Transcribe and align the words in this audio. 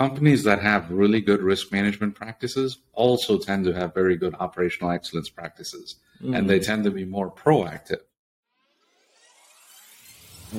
companies 0.00 0.44
that 0.44 0.62
have 0.62 0.90
really 0.90 1.20
good 1.20 1.42
risk 1.42 1.70
management 1.72 2.14
practices 2.14 2.78
also 2.94 3.36
tend 3.36 3.66
to 3.66 3.72
have 3.74 3.92
very 3.92 4.16
good 4.16 4.34
operational 4.40 4.90
excellence 4.90 5.28
practices, 5.28 5.96
mm. 6.22 6.34
and 6.34 6.48
they 6.48 6.58
tend 6.58 6.82
to 6.84 6.90
be 6.90 7.04
more 7.04 7.30
proactive. 7.30 8.00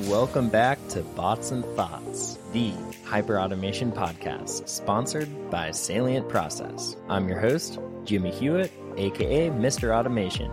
Welcome 0.06 0.48
back 0.48 0.78
to 0.90 1.02
Bots 1.02 1.50
and 1.50 1.64
Thoughts, 1.74 2.38
the 2.52 2.70
hyperautomation 3.04 3.92
podcast, 3.92 4.68
sponsored 4.68 5.50
by 5.50 5.72
Salient 5.72 6.28
Process. 6.28 6.96
I'm 7.08 7.28
your 7.28 7.40
host, 7.40 7.80
Jimmy 8.04 8.30
Hewitt, 8.30 8.72
aka 8.96 9.50
Mr. 9.50 9.92
Automation. 9.92 10.52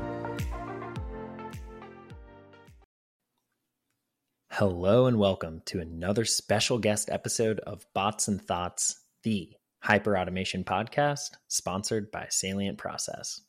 Hello 4.60 5.06
and 5.06 5.18
welcome 5.18 5.62
to 5.68 5.80
another 5.80 6.26
special 6.26 6.80
guest 6.80 7.10
episode 7.10 7.62
of 7.62 7.86
Bots 7.94 8.28
and 8.28 8.42
Thoughts, 8.42 9.00
the 9.24 9.54
hyperautomation 9.86 10.66
podcast, 10.66 11.30
sponsored 11.48 12.12
by 12.12 12.28
Salient 12.30 12.78
Process. 12.78 13.40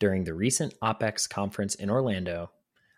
During 0.00 0.24
the 0.24 0.34
recent 0.34 0.74
OPEX 0.82 1.28
conference 1.28 1.76
in 1.76 1.88
Orlando, 1.88 2.50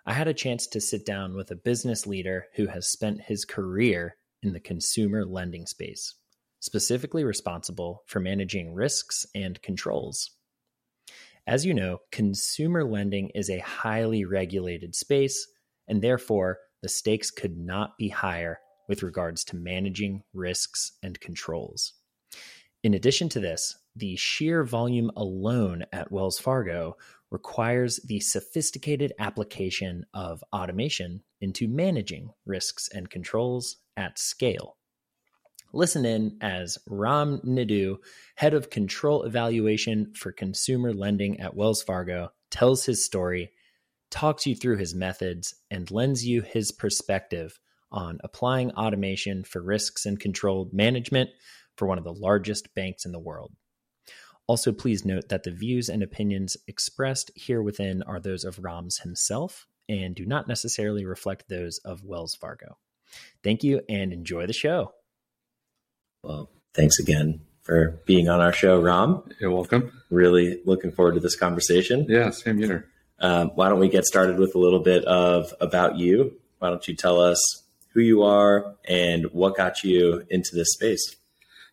I 0.07 0.15
had 0.15 0.29
a 0.29 0.33
chance 0.33 0.67
to 0.69 0.81
sit 0.81 1.05
down 1.05 1.35
with 1.35 1.51
a 1.51 1.57
business 1.57 2.07
leader 2.07 2.47
who 2.55 2.69
has 2.69 2.91
spent 2.91 3.21
his 3.21 3.45
career 3.45 4.17
in 4.43 4.55
the 4.55 4.59
consumer 4.59 5.27
lending 5.27 5.67
space, 5.67 6.15
specifically 6.61 7.23
responsible 7.23 8.03
for 8.07 8.21
managing 8.21 8.73
risks 8.73 9.27
and 9.35 9.61
controls. 9.61 10.31
As 11.47 11.67
you 11.67 11.75
know, 11.75 11.99
consumer 12.11 12.83
lending 12.83 13.29
is 13.35 13.51
a 13.51 13.59
highly 13.59 14.25
regulated 14.25 14.95
space, 14.95 15.47
and 15.87 16.01
therefore, 16.01 16.61
the 16.83 16.89
stakes 16.89 17.31
could 17.31 17.57
not 17.57 17.97
be 17.99 18.09
higher 18.09 18.59
with 18.89 19.03
regards 19.03 19.45
to 19.45 19.57
managing 19.57 20.23
risks 20.33 20.93
and 21.03 21.21
controls. 21.21 21.95
In 22.83 22.95
addition 22.95 23.29
to 23.31 23.41
this, 23.41 23.77
the 23.95 24.17
sheer 24.17 24.65
volume 24.65 25.11
alone 25.17 25.85
at 25.93 26.11
Wells 26.11 26.39
Fargo 26.39 26.97
requires 27.31 28.01
the 28.05 28.21
sophisticated 28.21 29.13
application 29.19 30.05
of 30.15 30.43
automation 30.53 31.23
into 31.41 31.69
managing 31.69 32.31
risks 32.47 32.89
and 32.93 33.11
controls 33.11 33.77
at 33.97 34.19
scale. 34.19 34.77
Listen 35.73 36.05
in 36.05 36.37
as 36.41 36.79
Ram 36.89 37.41
Naidu, 37.45 37.99
head 38.35 38.55
of 38.55 38.71
control 38.71 39.23
evaluation 39.23 40.13
for 40.15 40.33
consumer 40.33 40.93
lending 40.93 41.39
at 41.39 41.55
Wells 41.55 41.83
Fargo, 41.83 42.33
tells 42.51 42.85
his 42.85 43.05
story, 43.05 43.53
talks 44.11 44.47
you 44.47 44.55
through 44.55 44.77
his 44.77 44.95
methods, 44.95 45.55
and 45.71 45.91
lends 45.91 46.27
you 46.27 46.43
his 46.43 46.73
perspective 46.73 47.59
on 47.93 48.19
applying 48.23 48.71
automation 48.73 49.45
for 49.45 49.63
risks 49.63 50.07
and 50.07 50.21
control 50.21 50.69
management 50.73 51.31
for 51.77 51.87
one 51.87 51.99
of 51.99 52.05
the 52.05 52.13
largest 52.13 52.75
banks 52.75 53.05
in 53.05 53.13
the 53.13 53.19
world. 53.19 53.53
Also, 54.47 54.73
please 54.73 55.05
note 55.05 55.29
that 55.29 55.45
the 55.45 55.51
views 55.51 55.89
and 55.89 56.03
opinions 56.03 56.57
expressed 56.67 57.31
here 57.37 57.63
within 57.63 58.03
are 58.03 58.19
those 58.19 58.45
of 58.45 58.59
Rams 58.59 58.99
himself 58.99 59.67
and 59.89 60.15
do 60.15 60.27
not 60.27 60.49
necessarily 60.49 61.05
reflect 61.05 61.49
those 61.49 61.79
of 61.79 62.05
Wells 62.05 62.35
Fargo. 62.35 62.77
Thank 63.45 63.63
you 63.63 63.81
and 63.89 64.13
enjoy 64.13 64.47
the 64.47 64.53
show. 64.53 64.93
Well, 66.23 66.51
thanks 66.75 66.99
again 66.99 67.43
for 67.63 68.01
being 68.07 68.29
on 68.29 68.41
our 68.41 68.53
show, 68.53 68.81
Ram. 68.81 69.23
You're 69.41 69.53
welcome. 69.53 70.03
Really 70.11 70.61
looking 70.67 70.93
forward 70.93 71.15
to 71.15 71.21
this 71.21 71.37
conversation. 71.37 72.07
Yeah, 72.09 72.31
same 72.31 72.59
here. 72.59 72.90
Um, 73.21 73.51
why 73.55 73.69
don't 73.69 73.81
we 73.81 73.89
get 73.89 74.05
started 74.05 74.39
with 74.39 74.55
a 74.55 74.59
little 74.59 74.81
bit 74.81 75.05
of 75.05 75.53
about 75.61 75.99
you? 75.99 76.39
Why 76.59 76.71
don't 76.71 76.87
you 76.89 76.95
tell 76.95 77.21
us 77.21 77.63
who 77.93 78.01
you 78.01 78.23
are 78.23 78.77
and 78.89 79.27
what 79.33 79.57
got 79.57 79.85
you 79.85 80.25
into 80.31 80.55
this 80.55 80.73
space? 80.73 81.17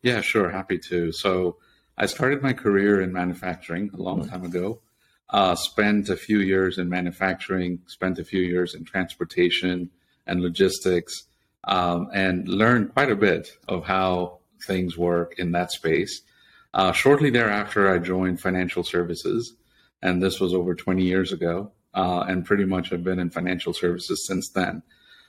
Yeah, 0.02 0.22
sure. 0.22 0.50
Happy 0.50 0.78
to. 0.90 1.12
So, 1.12 1.58
I 2.00 2.06
started 2.06 2.44
my 2.44 2.53
career 2.53 3.02
in 3.02 3.12
manufacturing 3.12 3.90
a 3.92 3.98
long 3.98 4.28
time 4.30 4.44
ago. 4.45 4.81
Uh, 5.30 5.56
spent 5.56 6.09
a 6.09 6.16
few 6.16 6.40
years 6.40 6.78
in 6.78 6.88
manufacturing, 6.90 7.80
spent 7.88 8.19
a 8.19 8.24
few 8.24 8.41
years 8.41 8.75
in 8.75 8.86
transportation 8.86 9.90
and 10.28 10.41
logistics, 10.41 11.24
um, 11.63 12.09
and 12.13 12.47
learned 12.47 12.94
quite 12.94 13.09
a 13.09 13.16
bit 13.16 13.50
of 13.68 13.84
how 13.84 14.38
things 14.66 14.96
work 14.96 15.40
in 15.40 15.52
that 15.53 15.72
space. 15.72 16.22
Uh, 16.74 16.91
shortly 16.91 17.31
thereafter, 17.31 17.91
I 17.91 17.97
joined 17.97 18.40
financial 18.40 18.84
services, 18.84 19.56
and 20.02 20.22
this 20.22 20.40
was 20.40 20.53
over 20.53 20.75
20 20.75 21.03
years 21.03 21.31
ago, 21.31 21.72
uh, 21.94 22.25
and 22.28 22.46
pretty 22.46 22.66
much 22.66 22.90
have 22.90 23.03
been 23.03 23.19
in 23.19 23.30
financial 23.30 23.74
services 23.74 24.25
since 24.28 24.50
then. 24.50 24.84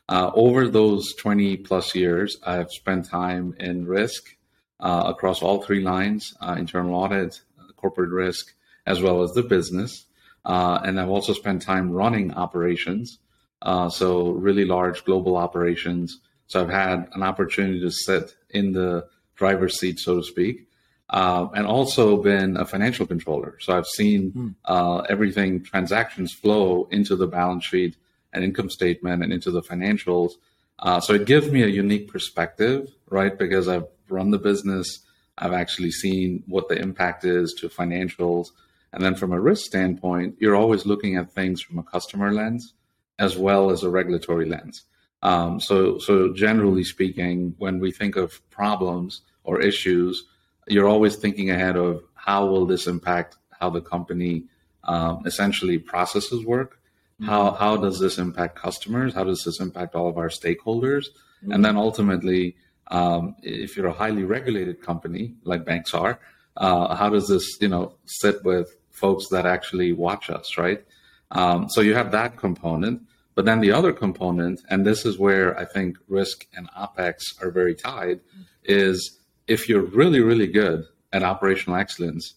Uh, 0.08 0.30
over 0.34 0.68
those 0.68 1.14
20 1.14 1.58
plus 1.58 1.94
years, 1.94 2.38
I've 2.42 2.70
spent 2.70 3.04
time 3.04 3.54
in 3.58 3.86
risk, 3.86 4.36
uh, 4.80 5.04
across 5.06 5.42
all 5.42 5.62
three 5.62 5.82
lines 5.82 6.34
uh, 6.40 6.56
internal 6.58 6.94
audit, 6.94 7.40
corporate 7.76 8.10
risk, 8.10 8.54
as 8.86 9.00
well 9.00 9.22
as 9.22 9.32
the 9.32 9.42
business. 9.42 10.06
Uh, 10.44 10.80
and 10.84 11.00
I've 11.00 11.10
also 11.10 11.32
spent 11.32 11.62
time 11.62 11.90
running 11.90 12.32
operations, 12.32 13.18
uh, 13.60 13.90
so 13.90 14.30
really 14.30 14.64
large 14.64 15.04
global 15.04 15.36
operations. 15.36 16.20
So 16.46 16.62
I've 16.62 16.70
had 16.70 17.08
an 17.12 17.22
opportunity 17.22 17.80
to 17.80 17.90
sit 17.90 18.34
in 18.50 18.72
the 18.72 19.06
driver's 19.34 19.78
seat, 19.78 19.98
so 19.98 20.16
to 20.16 20.22
speak. 20.22 20.67
Uh, 21.10 21.48
and 21.54 21.66
also 21.66 22.18
been 22.18 22.58
a 22.58 22.66
financial 22.66 23.06
controller. 23.06 23.56
So 23.60 23.74
I've 23.74 23.86
seen 23.86 24.30
hmm. 24.30 24.48
uh, 24.66 24.98
everything 25.08 25.64
transactions 25.64 26.34
flow 26.34 26.86
into 26.90 27.16
the 27.16 27.26
balance 27.26 27.64
sheet 27.64 27.96
and 28.34 28.44
income 28.44 28.68
statement 28.68 29.22
and 29.22 29.32
into 29.32 29.50
the 29.50 29.62
financials. 29.62 30.32
Uh, 30.78 31.00
so 31.00 31.14
it 31.14 31.24
gives 31.24 31.50
me 31.50 31.62
a 31.62 31.66
unique 31.66 32.08
perspective, 32.08 32.90
right? 33.08 33.38
Because 33.38 33.68
I've 33.68 33.86
run 34.08 34.30
the 34.30 34.38
business. 34.38 35.00
I've 35.38 35.54
actually 35.54 35.92
seen 35.92 36.42
what 36.46 36.68
the 36.68 36.78
impact 36.78 37.24
is 37.24 37.54
to 37.60 37.68
financials. 37.68 38.48
And 38.92 39.02
then 39.02 39.14
from 39.14 39.32
a 39.32 39.40
risk 39.40 39.64
standpoint, 39.64 40.36
you're 40.40 40.56
always 40.56 40.86
looking 40.86 41.16
at 41.16 41.32
things 41.32 41.62
from 41.62 41.78
a 41.78 41.82
customer 41.82 42.32
lens 42.32 42.74
as 43.18 43.36
well 43.36 43.70
as 43.70 43.82
a 43.82 43.90
regulatory 43.90 44.46
lens. 44.46 44.84
Um, 45.22 45.58
so, 45.60 45.98
so 45.98 46.32
generally 46.32 46.84
speaking, 46.84 47.54
when 47.58 47.80
we 47.80 47.90
think 47.90 48.16
of 48.16 48.48
problems 48.50 49.22
or 49.42 49.60
issues, 49.60 50.24
you're 50.68 50.88
always 50.88 51.16
thinking 51.16 51.50
ahead 51.50 51.76
of 51.76 52.02
how 52.14 52.46
will 52.46 52.66
this 52.66 52.86
impact 52.86 53.36
how 53.58 53.70
the 53.70 53.80
company 53.80 54.44
um, 54.84 55.22
essentially 55.26 55.78
processes 55.78 56.44
work. 56.44 56.80
Mm-hmm. 57.20 57.30
How 57.30 57.52
how 57.52 57.76
does 57.76 57.98
this 57.98 58.18
impact 58.18 58.56
customers? 58.56 59.14
How 59.14 59.24
does 59.24 59.42
this 59.44 59.60
impact 59.60 59.94
all 59.94 60.08
of 60.08 60.16
our 60.18 60.28
stakeholders? 60.28 61.06
Mm-hmm. 61.42 61.52
And 61.52 61.64
then 61.64 61.76
ultimately, 61.76 62.56
um, 62.88 63.36
if 63.42 63.76
you're 63.76 63.86
a 63.86 63.92
highly 63.92 64.24
regulated 64.24 64.82
company 64.82 65.34
like 65.44 65.64
banks 65.64 65.94
are, 65.94 66.18
uh, 66.56 66.94
how 66.94 67.08
does 67.08 67.28
this, 67.28 67.58
you 67.60 67.68
know, 67.68 67.94
sit 68.06 68.44
with 68.44 68.76
folks 68.90 69.28
that 69.28 69.46
actually 69.46 69.92
watch 69.92 70.30
us, 70.30 70.58
right? 70.58 70.84
Um, 71.30 71.68
so 71.68 71.80
you 71.80 71.94
have 71.94 72.10
that 72.12 72.36
component, 72.36 73.02
but 73.34 73.44
then 73.44 73.60
the 73.60 73.70
other 73.72 73.92
component, 73.92 74.60
and 74.68 74.84
this 74.84 75.04
is 75.04 75.18
where 75.18 75.56
I 75.58 75.64
think 75.64 75.98
risk 76.08 76.46
and 76.56 76.68
OPEX 76.70 77.40
are 77.40 77.50
very 77.50 77.74
tied, 77.74 78.20
is 78.64 79.17
if 79.48 79.68
you're 79.68 79.82
really, 79.82 80.20
really 80.20 80.46
good 80.46 80.84
at 81.12 81.22
operational 81.22 81.78
excellence, 81.78 82.34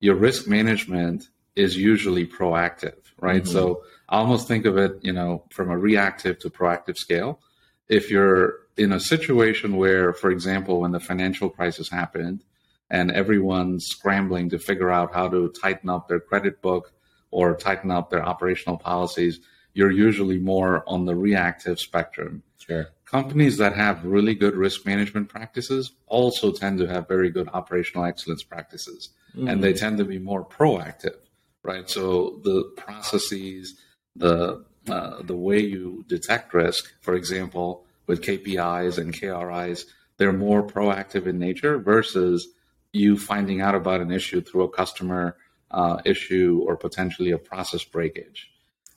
your 0.00 0.14
risk 0.14 0.48
management 0.48 1.28
is 1.56 1.76
usually 1.76 2.26
proactive, 2.26 2.96
right? 3.20 3.42
Mm-hmm. 3.42 3.52
So 3.52 3.82
I 4.08 4.18
almost 4.18 4.48
think 4.48 4.64
of 4.64 4.78
it, 4.78 4.92
you 5.02 5.12
know, 5.12 5.44
from 5.50 5.70
a 5.70 5.76
reactive 5.76 6.38
to 6.40 6.50
proactive 6.50 6.96
scale. 6.96 7.40
If 7.88 8.10
you're 8.10 8.54
in 8.76 8.92
a 8.92 9.00
situation 9.00 9.76
where, 9.76 10.12
for 10.12 10.30
example, 10.30 10.80
when 10.80 10.92
the 10.92 11.00
financial 11.00 11.50
crisis 11.50 11.90
happened 11.90 12.42
and 12.90 13.10
everyone's 13.10 13.86
scrambling 13.86 14.48
to 14.50 14.58
figure 14.58 14.90
out 14.90 15.12
how 15.12 15.28
to 15.28 15.52
tighten 15.60 15.90
up 15.90 16.08
their 16.08 16.20
credit 16.20 16.62
book 16.62 16.92
or 17.30 17.54
tighten 17.56 17.90
up 17.90 18.10
their 18.10 18.24
operational 18.24 18.78
policies, 18.78 19.40
you're 19.74 19.90
usually 19.90 20.38
more 20.38 20.84
on 20.86 21.04
the 21.04 21.14
reactive 21.14 21.78
spectrum. 21.78 22.42
Sure. 22.58 22.88
Companies 23.04 23.58
that 23.58 23.74
have 23.74 24.04
really 24.04 24.34
good 24.34 24.54
risk 24.54 24.86
management 24.86 25.28
practices 25.28 25.92
also 26.06 26.52
tend 26.52 26.78
to 26.78 26.86
have 26.86 27.08
very 27.08 27.30
good 27.30 27.48
operational 27.52 28.06
excellence 28.06 28.42
practices, 28.42 29.10
mm-hmm. 29.36 29.48
and 29.48 29.62
they 29.62 29.72
tend 29.72 29.98
to 29.98 30.04
be 30.04 30.18
more 30.18 30.44
proactive, 30.44 31.16
right? 31.62 31.90
So 31.90 32.40
the 32.44 32.72
processes, 32.76 33.74
the 34.16 34.64
uh, 34.88 35.22
the 35.22 35.36
way 35.36 35.60
you 35.60 36.04
detect 36.08 36.54
risk, 36.54 36.92
for 37.00 37.14
example, 37.14 37.84
with 38.06 38.22
KPIs 38.22 38.98
and 38.98 39.14
KRIs, 39.14 39.84
they're 40.16 40.32
more 40.32 40.66
proactive 40.66 41.26
in 41.26 41.38
nature 41.38 41.78
versus 41.78 42.48
you 42.92 43.16
finding 43.16 43.60
out 43.60 43.74
about 43.74 44.00
an 44.00 44.10
issue 44.10 44.40
through 44.40 44.64
a 44.64 44.68
customer 44.68 45.36
uh, 45.70 46.00
issue 46.04 46.62
or 46.66 46.76
potentially 46.76 47.30
a 47.30 47.38
process 47.38 47.84
breakage. 47.84 48.51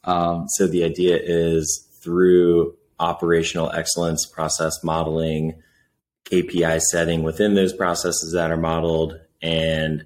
Um, 0.06 0.48
so 0.50 0.68
the 0.68 0.84
idea 0.84 1.20
is 1.22 1.88
through 2.02 2.76
operational 3.00 3.72
excellence, 3.72 4.26
process 4.26 4.84
modeling, 4.84 5.62
KPI 6.26 6.80
setting 6.82 7.24
within 7.24 7.56
those 7.56 7.74
processes 7.74 8.32
that 8.34 8.52
are 8.52 8.58
modeled, 8.58 9.20
and 9.42 10.06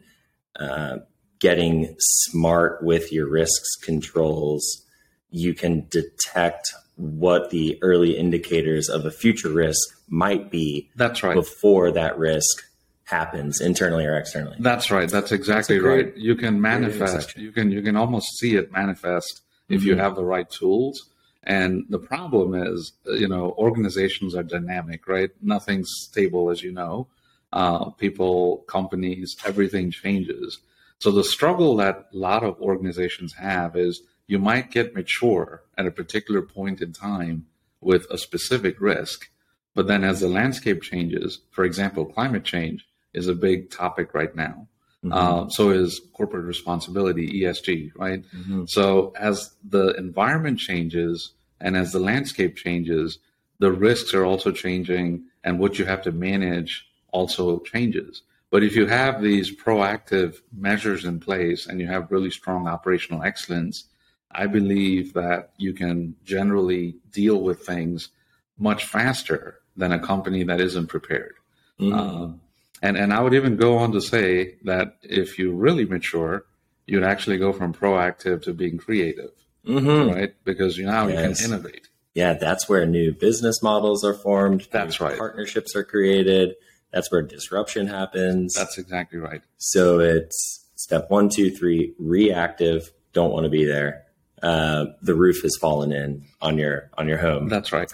uh, 0.60 0.98
getting 1.40 1.96
smart 2.00 2.84
with 2.84 3.12
your 3.14 3.30
risks 3.30 3.76
controls, 3.78 4.86
you 5.30 5.54
can 5.54 5.88
detect 5.90 6.74
what 6.96 7.50
the 7.50 7.78
early 7.82 8.18
indicators 8.18 8.90
of 8.90 9.06
a 9.06 9.12
future 9.12 9.50
risk 9.50 9.80
might 10.10 10.52
be 10.52 10.90
That's 10.98 11.24
right. 11.24 11.34
before 11.36 11.92
that 11.92 12.18
risk 12.18 12.66
happens 13.06 13.62
internally 13.62 14.06
or 14.06 14.18
externally. 14.18 14.58
That's 14.60 14.92
right. 14.92 15.10
That's 15.10 15.32
exactly 15.32 15.78
That's 15.78 15.84
great- 15.84 16.06
right. 16.08 16.18
You 16.18 16.36
can 16.36 16.60
manifest. 16.60 17.38
You 17.38 17.52
can 17.54 17.72
you 17.72 17.82
can 17.82 17.96
almost 17.96 18.38
see 18.38 18.56
it 18.56 18.72
manifest 18.72 19.42
if 19.70 19.84
you 19.84 19.96
Mhm. 19.96 20.00
have 20.00 20.16
the 20.16 20.26
right 20.26 20.50
tools. 20.50 21.10
And 21.44 21.86
the 21.90 22.00
problem 22.00 22.54
is, 22.54 22.94
you 23.06 23.28
know, 23.28 23.56
organizations 23.58 24.36
are 24.36 24.44
dynamic, 24.44 25.08
right? 25.08 25.32
Nothing's 25.42 25.90
stable, 26.10 26.50
as 26.50 26.62
you 26.64 26.72
know. 26.72 27.08
Uh, 27.52 27.90
people, 27.92 28.58
companies, 28.68 29.36
everything 29.46 29.90
changes. 29.90 30.60
So 31.00 31.12
the 31.12 31.24
struggle 31.24 31.76
that 31.78 32.10
a 32.14 32.18
lot 32.18 32.44
of 32.44 32.60
organizations 32.62 33.34
have 33.34 33.76
is 33.76 34.02
you 34.28 34.38
might 34.38 34.70
get 34.70 34.94
mature 34.94 35.64
at 35.78 35.88
a 35.88 35.92
particular 35.92 36.42
point 36.42 36.82
in 36.82 36.94
time 36.94 37.48
with 37.82 38.06
a 38.12 38.18
specific 38.18 38.80
risk, 38.80 39.30
but 39.74 39.88
then 39.88 40.04
as 40.04 40.20
the 40.20 40.28
landscape 40.28 40.84
changes, 40.84 41.40
for 41.52 41.64
example, 41.64 42.06
climate 42.06 42.44
change 42.44 42.86
is 43.14 43.28
a 43.28 43.34
big 43.34 43.72
topic 43.72 44.14
right 44.14 44.36
now. 44.36 44.68
Mhm. 45.04 45.14
Uh, 45.14 45.50
so 45.50 45.70
is 45.70 46.02
corporate 46.14 46.46
responsibility, 46.46 47.42
ESG, 47.42 47.92
right? 47.96 48.24
Mhm. 48.36 48.70
So 48.70 49.14
as 49.18 49.56
the 49.64 49.94
environment 49.98 50.60
changes 50.60 51.32
and 51.62 51.78
as 51.78 51.92
the 51.92 52.00
landscape 52.00 52.56
changes, 52.56 53.20
the 53.60 53.72
risks 53.72 54.14
are 54.14 54.26
also 54.26 54.52
changing, 54.52 55.24
and 55.44 55.60
what 55.60 55.80
you 55.80 55.86
have 55.86 56.02
to 56.04 56.12
manage 56.12 56.86
also 57.12 57.60
changes. 57.60 58.24
But 58.52 58.64
if 58.64 58.76
you 58.76 58.88
have 58.88 59.22
these 59.22 59.56
proactive 59.56 60.42
measures 60.52 61.06
in 61.06 61.20
place 61.20 61.68
and 61.68 61.80
you 61.80 61.88
have 61.88 62.12
really 62.12 62.32
strong 62.32 62.68
operational 62.68 63.24
excellence, 63.24 63.86
I 64.32 64.48
believe 64.48 65.14
that 65.14 65.52
you 65.58 65.74
can 65.74 66.16
generally 66.24 66.96
deal 67.12 67.42
with 67.42 67.66
things 67.66 68.10
much 68.58 68.86
faster 68.86 69.60
than 69.78 69.92
a 69.92 70.00
company 70.00 70.44
that 70.44 70.60
isn't 70.60 70.88
prepared. 70.88 71.36
Mhm. 71.80 71.94
Um, 71.94 72.42
and 72.82 72.98
and 72.98 73.14
I 73.14 73.22
would 73.22 73.34
even 73.34 73.56
go 73.56 73.78
on 73.78 73.92
to 73.94 74.02
say 74.02 74.56
that 74.64 74.98
if 75.02 75.38
you 75.40 75.52
really 75.54 75.86
mature, 75.86 76.46
you'd 76.86 77.04
actually 77.04 77.38
go 77.38 77.52
from 77.54 77.74
proactive 77.74 78.42
to 78.44 78.54
being 78.54 78.78
creative, 78.78 79.32
Mhm. 79.68 80.14
right? 80.14 80.34
Because 80.44 80.78
you 80.78 80.86
now 80.86 81.08
Yes. 81.08 81.40
you 81.42 81.48
can 81.48 81.54
innovate. 81.54 81.88
Yeah, 82.16 82.34
that's 82.34 82.68
where 82.68 82.86
new 82.86 83.14
business 83.14 83.62
models 83.62 84.04
are 84.04 84.14
formed. 84.16 84.68
That's 84.72 85.00
right. 85.00 85.18
Partnerships 85.18 85.76
are 85.76 85.84
created. 85.84 86.56
That's 86.92 87.12
where 87.12 87.22
disruption 87.22 87.86
happens. 87.88 88.56
That's 88.56 88.78
exactly 88.80 89.20
right. 89.20 89.42
so 89.58 90.00
it's 90.00 90.66
step 90.76 91.10
one, 91.10 91.30
two, 91.30 91.52
three, 91.52 91.94
reactive, 92.00 92.92
don't 93.14 93.32
want 93.32 93.44
to 93.44 93.50
be 93.50 93.66
there. 93.66 94.04
Uh, 94.42 94.86
the 95.02 95.14
roof 95.14 95.42
has 95.44 95.56
fallen 95.60 95.92
in 95.92 96.24
on 96.42 96.58
your 96.58 96.90
on 96.98 97.08
your 97.08 97.18
home. 97.18 97.50
That's 97.50 97.72
right. 97.74 97.92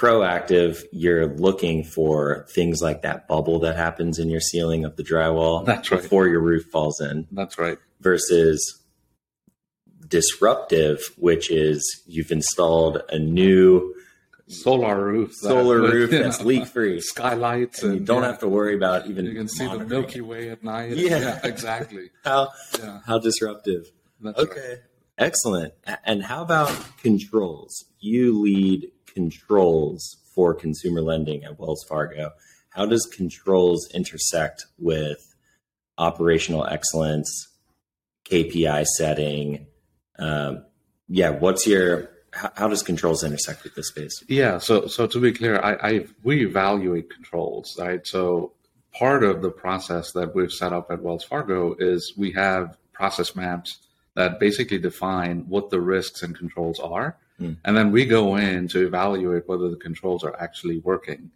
Proactive, 0.00 0.82
you're 0.92 1.26
looking 1.26 1.84
for 1.84 2.46
things 2.48 2.80
like 2.80 3.02
that 3.02 3.28
bubble 3.28 3.58
that 3.60 3.76
happens 3.76 4.18
in 4.18 4.30
your 4.30 4.40
ceiling 4.40 4.86
of 4.86 4.96
the 4.96 5.02
drywall 5.02 5.66
That's 5.66 5.90
right. 5.90 6.00
before 6.00 6.26
your 6.26 6.40
roof 6.40 6.64
falls 6.72 7.00
in. 7.02 7.26
That's 7.30 7.58
right. 7.58 7.76
versus 8.00 8.80
disruptive, 10.08 11.00
which 11.18 11.50
is 11.50 12.02
you've 12.06 12.30
installed 12.30 13.02
a 13.10 13.18
new 13.18 13.94
Solar 14.48 15.04
roof. 15.04 15.32
solar 15.34 15.80
with, 15.82 15.92
roof 15.92 16.10
that's 16.10 16.40
know, 16.40 16.46
leak 16.46 16.66
free. 16.66 17.00
skylights, 17.00 17.82
And 17.84 17.92
and 17.92 18.00
you 18.00 18.06
don't 18.06 18.22
yeah, 18.22 18.28
have 18.30 18.40
to 18.40 18.48
worry 18.48 18.74
about 18.74 19.06
even 19.06 19.24
You 19.26 19.34
can 19.34 19.46
see 19.48 19.64
the 19.68 19.84
Milky 19.84 20.18
it. 20.18 20.22
Way 20.22 20.50
at 20.50 20.64
night. 20.64 20.96
Yeah. 20.96 21.38
exactly. 21.44 22.10
How 22.24 22.48
Yeah, 22.82 22.98
how 23.06 23.18
disruptive. 23.20 23.84
that's 24.20 24.38
right. 24.38 24.48
Okay. 24.48 24.76
Excellent. 25.18 25.74
And 26.04 26.22
how 26.24 26.42
about 26.42 26.74
controls? 27.02 27.84
You 28.00 28.40
lead 28.42 28.90
controls 29.14 30.16
for 30.34 30.54
consumer 30.54 31.00
lending 31.00 31.44
at 31.44 31.58
Wells 31.58 31.84
Fargo. 31.88 32.30
How 32.70 32.86
does 32.86 33.06
controls 33.06 33.88
intersect 33.92 34.66
with 34.78 35.34
operational 35.98 36.64
excellence, 36.66 37.48
KPI 38.24 38.84
setting? 38.86 39.66
Um, 40.18 40.64
yeah, 41.08 41.30
what's 41.30 41.66
your 41.66 42.10
how, 42.32 42.68
does 42.68 42.82
controls 42.82 43.24
intersect 43.24 43.64
with 43.64 43.74
this 43.74 43.88
space? 43.88 44.22
Yeah. 44.28 44.58
So, 44.58 44.86
so 44.86 45.06
to 45.06 45.20
be 45.20 45.32
clear, 45.32 45.58
I, 45.60 45.72
I 45.82 46.06
we 46.22 46.44
evaluate 46.44 47.10
controls, 47.10 47.76
right? 47.78 48.06
So, 48.06 48.52
part 48.92 49.24
of 49.24 49.42
the 49.42 49.50
process 49.50 50.12
that 50.12 50.34
we've 50.34 50.52
set 50.52 50.72
up 50.72 50.90
at 50.90 51.02
Wells 51.02 51.24
Fargo 51.24 51.74
is 51.78 52.14
we 52.16 52.32
have 52.32 52.76
process 52.92 53.34
maps 53.34 53.78
that 54.14 54.40
basically 54.40 54.78
define 54.78 55.44
what 55.48 55.70
the 55.70 55.80
risks 55.80 56.22
and 56.22 56.36
controls 56.36 56.78
are, 56.80 57.16
Hmm. 57.40 57.52
and 57.64 57.76
then 57.76 57.90
we 57.90 58.04
go 58.04 58.36
in 58.36 58.68
to 58.68 58.86
evaluate 58.86 59.48
whether 59.48 59.68
the 59.70 59.76
controls 59.88 60.22
are 60.22 60.36
actually 60.40 60.78
working. 60.80 61.30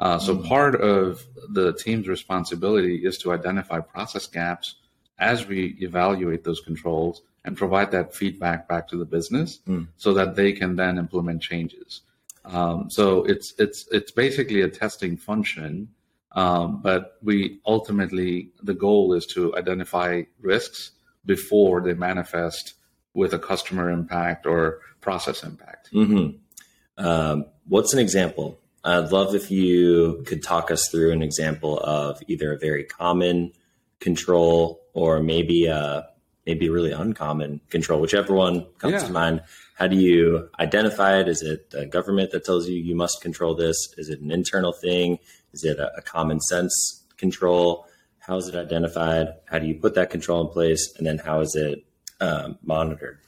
Uh, 0.00 0.18
so, 0.18 0.34
Hmm. 0.34 0.42
part 0.54 0.74
of 0.74 1.24
the 1.50 1.72
team's 1.74 2.08
responsibility 2.08 2.96
is 3.08 3.16
to 3.18 3.32
identify 3.32 3.78
process 3.80 4.26
gaps 4.26 4.74
as 5.18 5.46
we 5.46 5.76
evaluate 5.80 6.42
those 6.42 6.60
controls 6.60 7.22
and 7.44 7.56
provide 7.56 7.90
that 7.92 8.12
feedback 8.14 8.66
back 8.68 8.88
to 8.88 8.96
the 8.96 9.04
business 9.04 9.60
Hmm. 9.66 9.84
so 9.96 10.12
that 10.14 10.34
they 10.34 10.50
can 10.52 10.74
then 10.76 10.98
implement 10.98 11.40
changes. 11.40 12.00
Um, 12.44 12.90
so 12.90 13.24
it's 13.24 13.54
it's 13.58 13.86
it's 13.92 14.10
basically 14.10 14.60
a 14.62 14.68
testing 14.68 15.16
function, 15.16 15.88
um, 16.32 16.82
but 16.82 17.02
we 17.22 17.60
ultimately 17.64 18.50
the 18.62 18.74
goal 18.74 19.14
is 19.14 19.24
to 19.34 19.56
identify 19.56 20.22
risks 20.40 20.90
before 21.24 21.80
they 21.80 21.94
manifest 21.94 22.74
with 23.14 23.32
a 23.32 23.38
customer 23.38 23.90
impact 23.90 24.46
or 24.46 24.80
process 25.00 25.42
impact. 25.42 25.88
hmm 25.92 26.28
Um, 26.96 27.46
what's 27.68 27.92
an 27.92 27.98
example? 27.98 28.58
I'd 28.84 29.10
love 29.10 29.34
if 29.34 29.50
you 29.50 30.22
could 30.26 30.42
talk 30.42 30.70
us 30.70 30.88
through 30.90 31.12
an 31.12 31.22
example 31.22 31.78
of 31.80 32.20
either 32.28 32.52
a 32.52 32.58
very 32.58 32.84
common 32.84 33.52
control 34.00 34.82
or 34.92 35.20
maybe 35.20 35.66
a 35.66 36.06
maybe 36.46 36.66
a 36.66 36.70
really 36.72 36.92
uncommon 36.92 37.58
control, 37.70 37.98
whichever 38.02 38.34
one 38.34 38.66
comes 38.78 38.92
Yeah. 38.92 39.06
to 39.06 39.12
mind. 39.12 39.42
How 39.76 39.86
do 39.86 39.96
you 39.96 40.50
identify 40.60 41.18
it? 41.20 41.26
Is 41.26 41.40
it 41.40 41.70
the 41.70 41.86
government 41.86 42.32
that 42.32 42.44
tells 42.44 42.68
you 42.68 42.76
you 42.76 42.94
must 42.94 43.22
control 43.22 43.54
this? 43.54 43.78
Is 43.96 44.10
it 44.10 44.20
an 44.20 44.30
internal 44.30 44.72
thing? 44.74 45.18
Is 45.54 45.64
it 45.64 45.78
a, 45.78 45.90
a 45.96 46.02
common 46.02 46.40
sense 46.40 47.02
control? 47.16 47.86
How 48.18 48.36
is 48.36 48.46
it 48.48 48.54
identified? 48.54 49.28
How 49.46 49.58
do 49.58 49.66
you 49.66 49.74
put 49.74 49.94
that 49.94 50.10
control 50.10 50.42
in 50.46 50.48
place? 50.52 50.92
And 50.98 51.06
then 51.06 51.16
how 51.18 51.40
is 51.40 51.54
it 51.54 51.82
um, 52.24 52.58
monitored? 52.62 53.18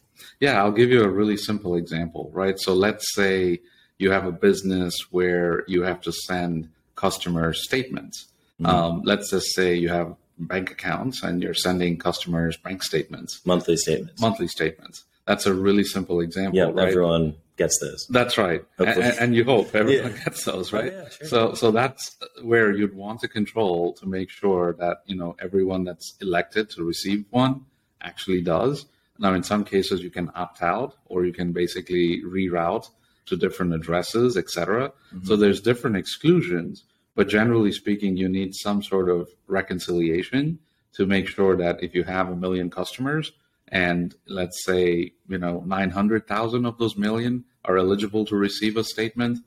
Yeah, 0.40 0.54
I'll 0.62 0.72
give 0.72 0.90
you 0.90 1.02
a 1.04 1.08
really 1.08 1.36
simple 1.36 1.74
example, 1.76 2.30
right? 2.32 2.58
So 2.58 2.74
let's 2.74 3.14
say 3.14 3.60
you 3.98 4.10
have 4.10 4.26
a 4.26 4.32
business 4.32 4.94
where 5.10 5.64
you 5.68 5.82
have 5.82 6.00
to 6.02 6.12
send 6.12 6.68
customer 6.94 7.52
statements. 7.52 8.26
Mhm. 8.60 8.66
Um, 8.68 9.02
let's 9.04 9.30
just 9.30 9.54
say 9.54 9.74
you 9.74 9.88
have 9.90 10.14
bank 10.38 10.70
accounts 10.70 11.22
and 11.22 11.42
you're 11.42 11.54
sending 11.68 11.98
customers 11.98 12.56
bank 12.56 12.82
statements, 12.82 13.40
Monthly 13.44 13.76
statements. 13.76 14.20
monthly 14.20 14.48
statements. 14.48 15.04
That's 15.26 15.46
a 15.46 15.54
really 15.54 15.84
simple 15.84 16.20
example, 16.20 16.58
yeah, 16.58 16.64
right? 16.72 16.88
everyone 16.88 17.34
gets 17.56 17.78
those. 17.80 18.06
That's 18.10 18.36
right, 18.38 18.62
and, 18.78 18.88
and 19.22 19.34
you 19.34 19.44
hope 19.44 19.74
everyone 19.74 20.12
Yeah. 20.12 20.24
gets 20.24 20.44
those, 20.44 20.72
Oh, 20.72 20.76
right? 20.78 20.92
yeah, 20.92 21.08
sure. 21.08 21.26
So, 21.28 21.54
so 21.54 21.70
that's 21.70 22.16
where 22.42 22.70
you'd 22.78 22.94
want 22.94 23.20
to 23.20 23.28
control 23.28 23.94
to 23.94 24.06
make 24.06 24.30
sure 24.30 24.74
that 24.78 24.98
you 25.06 25.16
know 25.16 25.36
everyone 25.40 25.84
that's 25.84 26.14
elected 26.20 26.70
to 26.74 26.84
receive 26.84 27.24
one 27.30 27.64
actually 28.02 28.42
does. 28.42 28.86
Now, 29.18 29.34
in 29.34 29.42
some 29.42 29.64
cases, 29.64 30.02
you 30.02 30.10
can 30.10 30.30
opt 30.34 30.62
out, 30.62 30.96
or 31.06 31.24
you 31.24 31.32
can 31.32 31.52
basically 31.52 32.22
reroute 32.22 32.88
to 33.26 33.36
different 33.36 33.74
addresses, 33.74 34.36
etc. 34.36 34.92
Mm-hmm. 35.14 35.26
So 35.26 35.36
there's 35.36 35.60
different 35.60 35.96
exclusions, 35.96 36.84
but 37.14 37.28
generally 37.28 37.72
speaking, 37.72 38.16
you 38.16 38.28
need 38.28 38.54
some 38.54 38.82
sort 38.82 39.08
of 39.08 39.28
reconciliation 39.46 40.58
to 40.92 41.06
make 41.06 41.28
sure 41.28 41.56
that 41.56 41.82
if 41.82 41.94
you 41.94 42.04
have 42.04 42.28
a 42.30 42.36
million 42.36 42.70
customers 42.70 43.32
and 43.68 44.14
let's 44.26 44.64
say 44.64 45.12
you 45.28 45.38
know 45.38 45.62
900,000 45.66 46.66
of 46.66 46.78
those 46.78 46.96
million 46.96 47.44
are 47.64 47.78
eligible 47.78 48.24
to 48.26 48.36
receive 48.36 48.76
a 48.76 48.84
statement 48.84 49.38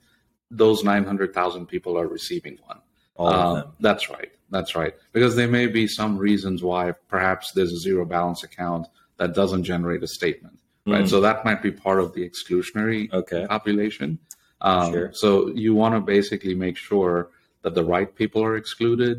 those 0.50 0.84
900,000 0.84 1.66
people 1.66 1.98
are 1.98 2.06
receiving 2.06 2.58
one 2.66 2.80
All 3.16 3.28
of 3.28 3.56
them. 3.56 3.72
that's 3.80 4.10
right 4.10 4.30
that's 4.50 4.74
right 4.74 4.94
because 5.12 5.36
there 5.36 5.48
may 5.48 5.66
be 5.66 5.86
some 5.86 6.18
reasons 6.18 6.62
why 6.62 6.92
perhaps 7.08 7.52
there's 7.52 7.72
a 7.72 7.78
zero 7.80 8.04
balance 8.04 8.42
account 8.42 8.86
that 9.20 9.34
doesn't 9.40 9.64
generate 9.72 10.02
a 10.02 10.10
statement 10.18 10.56
right 10.86 11.04
Mm. 11.04 11.10
so 11.12 11.20
that 11.20 11.44
might 11.44 11.62
be 11.68 11.70
part 11.86 12.00
of 12.04 12.08
the 12.14 12.22
exclusionary 12.28 13.00
Okay. 13.20 13.42
population 13.56 14.18
um, 14.62 14.92
Sure. 14.92 15.08
so 15.22 15.28
you 15.64 15.70
want 15.82 15.92
to 15.94 16.00
basically 16.16 16.54
make 16.66 16.76
sure 16.90 17.16
that 17.62 17.74
the 17.78 17.84
right 17.94 18.10
people 18.20 18.40
are 18.48 18.56
excluded 18.56 19.16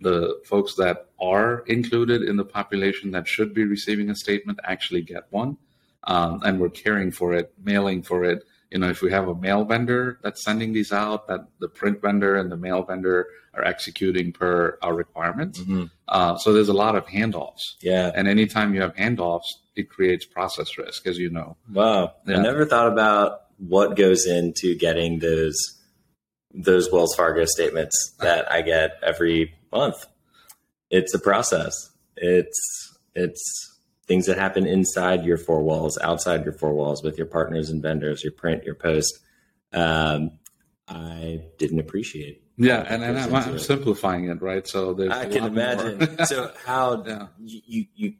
the 0.00 0.40
folks 0.52 0.74
that 0.82 0.96
are 1.20 1.52
included 1.76 2.22
in 2.30 2.36
the 2.36 2.44
population 2.58 3.06
that 3.12 3.28
should 3.34 3.50
be 3.54 3.64
receiving 3.76 4.10
a 4.10 4.16
statement 4.16 4.58
actually 4.64 5.00
get 5.00 5.24
one. 5.30 5.56
Um, 6.12 6.40
and 6.46 6.58
we're 6.60 6.70
caring 6.86 7.12
for 7.12 7.28
it, 7.34 7.46
mailing 7.62 8.02
for 8.02 8.24
it. 8.24 8.42
You 8.72 8.78
know, 8.78 8.88
if 8.88 9.02
we 9.02 9.10
have 9.10 9.28
a 9.28 9.34
mail 9.34 9.64
vendor 9.64 10.18
that's 10.22 10.42
sending 10.42 10.72
these 10.72 10.92
out, 10.92 11.28
that 11.28 11.46
the 11.60 11.68
print 11.68 12.00
vendor 12.00 12.36
and 12.36 12.50
the 12.50 12.56
mail 12.56 12.82
vendor 12.82 13.26
are 13.52 13.62
executing 13.62 14.32
per 14.32 14.78
our 14.80 14.94
requirements. 14.94 15.60
Mhm. 15.60 15.90
Uh, 16.08 16.36
so 16.38 16.54
there's 16.54 16.70
a 16.70 16.72
lot 16.72 16.96
of 16.96 17.06
handoffs. 17.06 17.74
Yeah. 17.82 18.10
And 18.14 18.26
anytime 18.26 18.72
you 18.74 18.80
have 18.80 18.94
handoffs, 18.94 19.44
it 19.76 19.90
creates 19.90 20.24
process 20.24 20.78
risk, 20.78 21.06
as 21.06 21.18
you 21.18 21.28
know. 21.28 21.56
Wow. 21.70 22.14
I 22.26 22.36
never 22.36 22.64
thought 22.64 22.90
about 22.90 23.42
what 23.58 23.94
goes 23.96 24.26
into 24.26 24.74
getting 24.74 25.18
those 25.18 25.56
those 26.54 26.90
Wells 26.92 27.14
Fargo 27.14 27.44
statements 27.46 28.14
that 28.20 28.50
I 28.52 28.60
get 28.62 28.98
every 29.02 29.54
month. 29.70 30.04
It's 30.90 31.14
a 31.14 31.18
process. 31.18 31.74
It's 32.16 32.58
it's 33.14 33.71
things 34.06 34.26
that 34.26 34.38
happen 34.38 34.66
inside 34.66 35.24
your 35.24 35.38
four 35.38 35.62
walls, 35.62 35.98
outside 36.02 36.44
your 36.44 36.52
four 36.52 36.74
walls, 36.74 37.02
with 37.02 37.16
your 37.16 37.26
partners 37.26 37.70
and 37.70 37.82
vendors, 37.82 38.22
your 38.22 38.32
print, 38.32 38.64
your 38.64 38.74
post. 38.74 39.18
Um, 39.72 40.32
I 40.88 41.44
didn't 41.58 41.78
appreciate. 41.78 42.42
Yeah, 42.56 42.84
and, 42.86 43.02
and 43.02 43.18
I'm, 43.18 43.34
I'm 43.34 43.58
simplifying 43.58 44.28
it, 44.28 44.42
right? 44.42 44.66
So 44.66 44.92
there's 44.92 45.12
I 45.12 45.26
can 45.26 45.44
imagine. 45.44 46.24
so 46.26 46.52
how 46.64 47.02
yeah. 47.04 47.26
you 47.40 47.86
you 47.94 48.14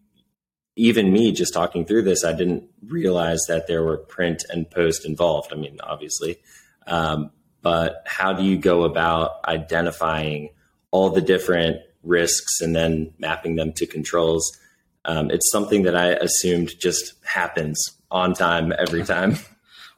even 0.75 1.13
me 1.13 1.33
just 1.33 1.53
talking 1.53 1.85
through 1.85 2.03
this, 2.03 2.25
I 2.25 2.33
didn't 2.33 2.65
realize 2.87 3.41
that 3.49 3.67
there 3.67 3.83
were 3.83 3.99
print 3.99 4.45
and 4.49 4.71
post 4.71 5.05
involved. 5.05 5.53
I 5.53 5.57
mean, 5.57 5.79
obviously, 5.83 6.39
um, 6.87 7.31
but 7.61 8.03
how 8.07 8.33
do 8.33 8.43
you 8.43 8.57
go 8.57 8.85
about 8.85 9.45
identifying 9.47 10.51
all 10.91 11.11
the 11.11 11.21
different 11.21 11.79
risks 12.03 12.61
and 12.61 12.75
then 12.75 13.13
mapping 13.19 13.57
them 13.57 13.73
to 13.75 13.87
controls? 13.87 14.59
Um, 15.05 15.31
it's 15.31 15.51
something 15.51 15.83
that 15.83 15.97
I 15.97 16.11
assumed 16.13 16.79
just 16.79 17.15
happens 17.25 17.79
on 18.11 18.35
time 18.35 18.73
every 18.79 19.05
time. 19.05 19.37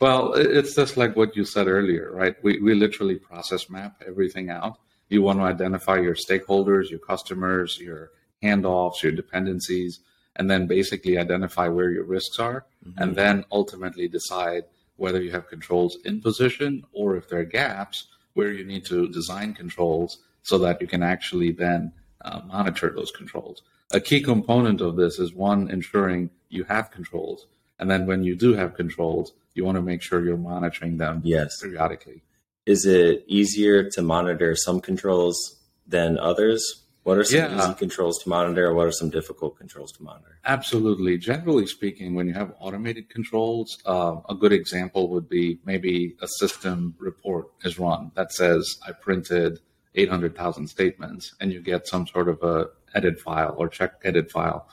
Well, 0.00 0.34
it's 0.34 0.74
just 0.74 0.96
like 0.96 1.16
what 1.16 1.36
you 1.36 1.44
said 1.44 1.66
earlier, 1.66 2.10
right? 2.12 2.36
We, 2.42 2.60
we 2.60 2.74
literally 2.74 3.14
process 3.14 3.70
map 3.70 4.02
everything 4.06 4.50
out. 4.50 4.78
You 5.08 5.22
want 5.22 5.38
to 5.38 5.44
identify 5.44 5.98
your 5.98 6.16
stakeholders, 6.16 6.90
your 6.90 6.98
customers, 6.98 7.78
your 7.80 8.10
handoffs, 8.42 9.02
your 9.02 9.12
dependencies, 9.12 10.00
and 10.36 10.50
then 10.50 10.66
basically 10.66 11.16
identify 11.16 11.68
where 11.68 11.90
your 11.90 12.04
risks 12.04 12.38
are, 12.38 12.66
mm-hmm. 12.86 13.02
and 13.02 13.16
then 13.16 13.44
ultimately 13.52 14.08
decide 14.08 14.64
whether 14.96 15.22
you 15.22 15.30
have 15.30 15.48
controls 15.48 15.96
in 16.04 16.20
position 16.20 16.84
or 16.92 17.16
if 17.16 17.28
there 17.28 17.40
are 17.40 17.44
gaps 17.44 18.08
where 18.34 18.52
you 18.52 18.64
need 18.64 18.84
to 18.84 19.08
design 19.08 19.54
controls 19.54 20.18
so 20.42 20.58
that 20.58 20.80
you 20.80 20.86
can 20.86 21.02
actually 21.02 21.50
then 21.50 21.92
uh, 22.24 22.40
monitor 22.46 22.92
those 22.94 23.10
controls. 23.10 23.62
A 23.92 24.00
key 24.00 24.20
component 24.20 24.80
of 24.80 24.96
this 24.96 25.18
is 25.18 25.32
one, 25.32 25.70
ensuring 25.70 26.30
you 26.48 26.64
have 26.64 26.90
controls. 26.90 27.46
And 27.78 27.90
then 27.90 28.06
when 28.06 28.24
you 28.24 28.34
do 28.34 28.54
have 28.54 28.74
controls, 28.74 29.32
you 29.54 29.64
want 29.64 29.76
to 29.76 29.82
make 29.82 30.02
sure 30.02 30.24
you're 30.24 30.36
monitoring 30.36 30.96
them 30.96 31.20
yes. 31.24 31.60
periodically. 31.60 32.22
Is 32.66 32.86
it 32.86 33.24
easier 33.26 33.90
to 33.90 34.02
monitor 34.02 34.56
some 34.56 34.80
controls 34.80 35.56
than 35.86 36.18
others? 36.18 36.84
What 37.02 37.18
are 37.18 37.24
some 37.24 37.38
yeah. 37.38 37.58
easy 37.58 37.74
controls 37.74 38.22
to 38.22 38.30
monitor? 38.30 38.72
What 38.72 38.86
are 38.86 38.92
some 38.92 39.10
difficult 39.10 39.58
controls 39.58 39.92
to 39.92 40.02
monitor? 40.02 40.38
Absolutely. 40.46 41.18
Generally 41.18 41.66
speaking, 41.66 42.14
when 42.14 42.26
you 42.26 42.32
have 42.32 42.54
automated 42.58 43.10
controls, 43.10 43.78
uh, 43.84 44.16
a 44.30 44.34
good 44.34 44.52
example 44.52 45.10
would 45.10 45.28
be 45.28 45.58
maybe 45.66 46.16
a 46.22 46.26
system 46.26 46.94
report 46.98 47.48
is 47.62 47.78
run 47.78 48.10
that 48.14 48.32
says 48.32 48.78
I 48.86 48.92
printed 48.92 49.60
800,000 49.94 50.68
statements, 50.68 51.34
and 51.40 51.52
you 51.52 51.60
get 51.60 51.86
some 51.86 52.06
sort 52.06 52.28
of 52.28 52.42
a 52.42 52.68
edit 52.94 53.20
file 53.20 53.54
or 53.56 53.68
check 53.68 53.94
edit 54.04 54.30
file. 54.30 54.68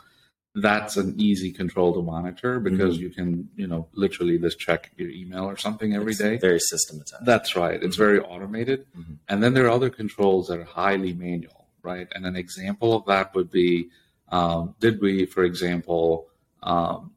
That's 0.53 0.97
an 0.97 1.15
easy 1.17 1.51
control 1.51 1.93
to 1.93 2.01
monitor 2.01 2.59
because 2.59 2.95
mm-hmm. 2.95 3.03
you 3.03 3.09
can, 3.11 3.49
you 3.55 3.67
know, 3.67 3.87
literally 3.93 4.37
just 4.37 4.59
check 4.59 4.91
your 4.97 5.09
email 5.09 5.45
or 5.45 5.55
something 5.55 5.93
every 5.93 6.11
it's 6.11 6.19
day. 6.19 6.37
Very 6.37 6.59
systematized. 6.59 7.25
That's 7.25 7.55
right. 7.55 7.81
It's 7.81 7.95
mm-hmm. 7.95 8.03
very 8.03 8.19
automated. 8.19 8.85
Mm-hmm. 8.97 9.13
And 9.29 9.41
then 9.41 9.53
there 9.53 9.67
are 9.67 9.69
other 9.69 9.89
controls 9.89 10.49
that 10.49 10.59
are 10.59 10.65
highly 10.65 11.13
manual 11.13 11.61
right? 11.83 12.07
And 12.13 12.25
an 12.25 12.35
example 12.35 12.95
of 12.95 13.05
that 13.05 13.33
would 13.35 13.51
be 13.51 13.89
um, 14.29 14.75
did 14.79 15.01
we, 15.01 15.25
for 15.25 15.43
example, 15.43 16.27
um, 16.63 17.11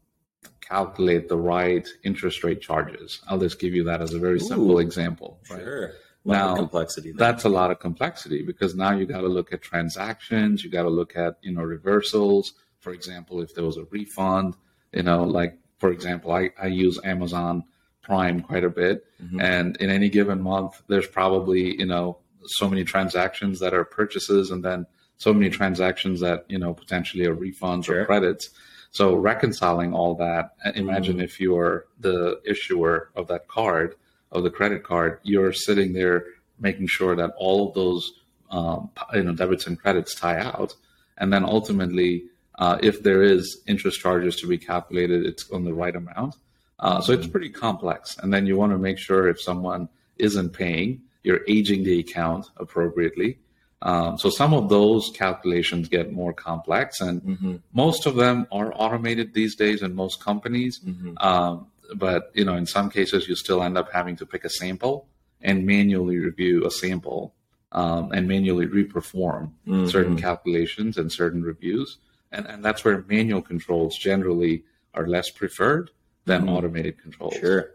calculate 0.60 1.28
the 1.28 1.36
right 1.36 1.86
interest 2.02 2.42
rate 2.42 2.60
charges? 2.60 3.20
I'll 3.28 3.38
just 3.38 3.60
give 3.60 3.74
you 3.74 3.84
that 3.84 4.00
as 4.00 4.14
a 4.14 4.18
very 4.18 4.36
Ooh, 4.36 4.40
simple 4.40 4.78
example. 4.78 5.38
Right? 5.48 5.60
Sure. 5.62 5.92
Now, 6.24 6.56
complexity. 6.56 7.12
There. 7.12 7.18
That's 7.18 7.44
a 7.44 7.48
lot 7.48 7.70
of 7.70 7.80
complexity 7.80 8.42
because 8.42 8.74
now 8.74 8.92
you 8.92 9.06
got 9.06 9.20
to 9.20 9.28
look 9.28 9.52
at 9.52 9.62
transactions, 9.62 10.64
you 10.64 10.70
got 10.70 10.82
to 10.82 10.90
look 10.90 11.16
at 11.16 11.38
you 11.42 11.52
know 11.52 11.62
reversals. 11.62 12.54
For 12.80 12.92
example, 12.92 13.40
if 13.40 13.54
there 13.54 13.64
was 13.64 13.76
a 13.76 13.84
refund, 13.84 14.56
you 14.92 15.02
know, 15.02 15.24
like 15.24 15.58
for 15.78 15.90
example, 15.90 16.32
I, 16.32 16.50
I 16.60 16.66
use 16.66 16.98
Amazon 17.04 17.64
Prime 18.02 18.40
quite 18.40 18.64
a 18.64 18.70
bit, 18.70 19.06
mm-hmm. 19.22 19.40
and 19.40 19.76
in 19.78 19.90
any 19.90 20.08
given 20.08 20.42
month, 20.42 20.82
there's 20.88 21.06
probably 21.06 21.78
you 21.78 21.86
know 21.86 22.18
so 22.46 22.68
many 22.68 22.84
transactions 22.84 23.60
that 23.60 23.74
are 23.74 23.84
purchases 23.84 24.50
and 24.50 24.64
then 24.64 24.86
so 25.16 25.32
many 25.32 25.50
transactions 25.50 26.20
that 26.20 26.44
you 26.48 26.58
know 26.58 26.74
potentially 26.74 27.26
are 27.26 27.34
refunds 27.34 27.84
sure. 27.86 28.02
or 28.02 28.04
credits 28.06 28.50
so 28.90 29.14
reconciling 29.14 29.94
all 29.94 30.14
that 30.14 30.54
imagine 30.74 31.16
mm. 31.16 31.22
if 31.22 31.40
you're 31.40 31.86
the 32.00 32.40
issuer 32.44 33.10
of 33.16 33.26
that 33.28 33.48
card 33.48 33.94
of 34.34 34.42
the 34.42 34.50
credit 34.50 34.82
card 34.82 35.18
you're 35.22 35.52
sitting 35.52 35.92
there 35.92 36.26
making 36.58 36.86
sure 36.86 37.16
that 37.16 37.30
all 37.36 37.68
of 37.68 37.74
those 37.74 38.12
um, 38.50 38.90
you 39.14 39.22
know 39.22 39.32
debits 39.32 39.66
and 39.66 39.80
credits 39.80 40.14
tie 40.14 40.38
out 40.38 40.74
and 41.18 41.32
then 41.32 41.44
ultimately 41.44 42.24
uh, 42.58 42.78
if 42.82 43.02
there 43.02 43.22
is 43.22 43.62
interest 43.66 44.00
charges 44.00 44.36
to 44.36 44.46
be 44.46 44.58
calculated 44.58 45.24
it's 45.24 45.50
on 45.50 45.64
the 45.64 45.74
right 45.74 45.96
amount 45.96 46.36
uh, 46.80 47.00
so 47.00 47.12
it's 47.12 47.26
mm. 47.26 47.32
pretty 47.32 47.50
complex 47.50 48.16
and 48.18 48.32
then 48.32 48.46
you 48.46 48.56
want 48.56 48.72
to 48.72 48.78
make 48.78 48.98
sure 48.98 49.28
if 49.28 49.40
someone 49.40 49.88
isn't 50.18 50.50
paying 50.50 51.00
you're 51.24 51.40
aging 51.48 51.82
the 51.82 51.98
account 51.98 52.46
appropriately. 52.58 53.38
Um, 53.82 54.16
so 54.16 54.30
some 54.30 54.54
of 54.54 54.68
those 54.68 55.10
calculations 55.14 55.88
get 55.88 56.12
more 56.12 56.32
complex, 56.32 57.00
and 57.00 57.22
mm-hmm. 57.22 57.56
most 57.72 58.06
of 58.06 58.14
them 58.14 58.46
are 58.52 58.72
automated 58.74 59.34
these 59.34 59.56
days 59.56 59.82
in 59.82 59.94
most 59.94 60.22
companies. 60.22 60.80
Mm-hmm. 60.80 61.18
Um, 61.18 61.66
but 61.94 62.30
you 62.34 62.44
know, 62.44 62.54
in 62.54 62.66
some 62.66 62.90
cases, 62.90 63.28
you 63.28 63.34
still 63.34 63.62
end 63.62 63.78
up 63.78 63.92
having 63.92 64.16
to 64.16 64.26
pick 64.26 64.44
a 64.44 64.50
sample 64.50 65.08
and 65.40 65.66
manually 65.66 66.18
review 66.18 66.64
a 66.66 66.70
sample 66.70 67.34
um, 67.72 68.12
and 68.12 68.28
manually 68.28 68.66
reperform 68.66 69.52
mm-hmm. 69.66 69.86
certain 69.86 70.16
calculations 70.16 70.96
and 70.96 71.12
certain 71.12 71.42
reviews. 71.42 71.98
And, 72.32 72.46
and 72.46 72.64
that's 72.64 72.84
where 72.84 73.04
manual 73.08 73.42
controls 73.42 73.96
generally 73.96 74.64
are 74.94 75.06
less 75.06 75.30
preferred 75.30 75.90
than 76.24 76.42
mm-hmm. 76.42 76.50
automated 76.50 77.00
controls. 77.00 77.34
Sure, 77.34 77.70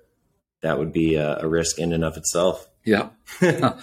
that 0.62 0.78
would 0.78 0.92
be 0.92 1.16
a, 1.16 1.40
a 1.40 1.48
risk 1.48 1.80
in 1.80 1.94
and 1.94 2.04
of 2.04 2.18
itself. 2.18 2.68
Yeah. 2.84 3.10
and 3.42 3.76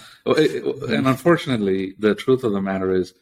unfortunately, 1.07 1.95
the 1.97 2.15
truth 2.15 2.43
of 2.43 2.51
the 2.51 2.61
matter 2.61 2.93
is 2.93 3.13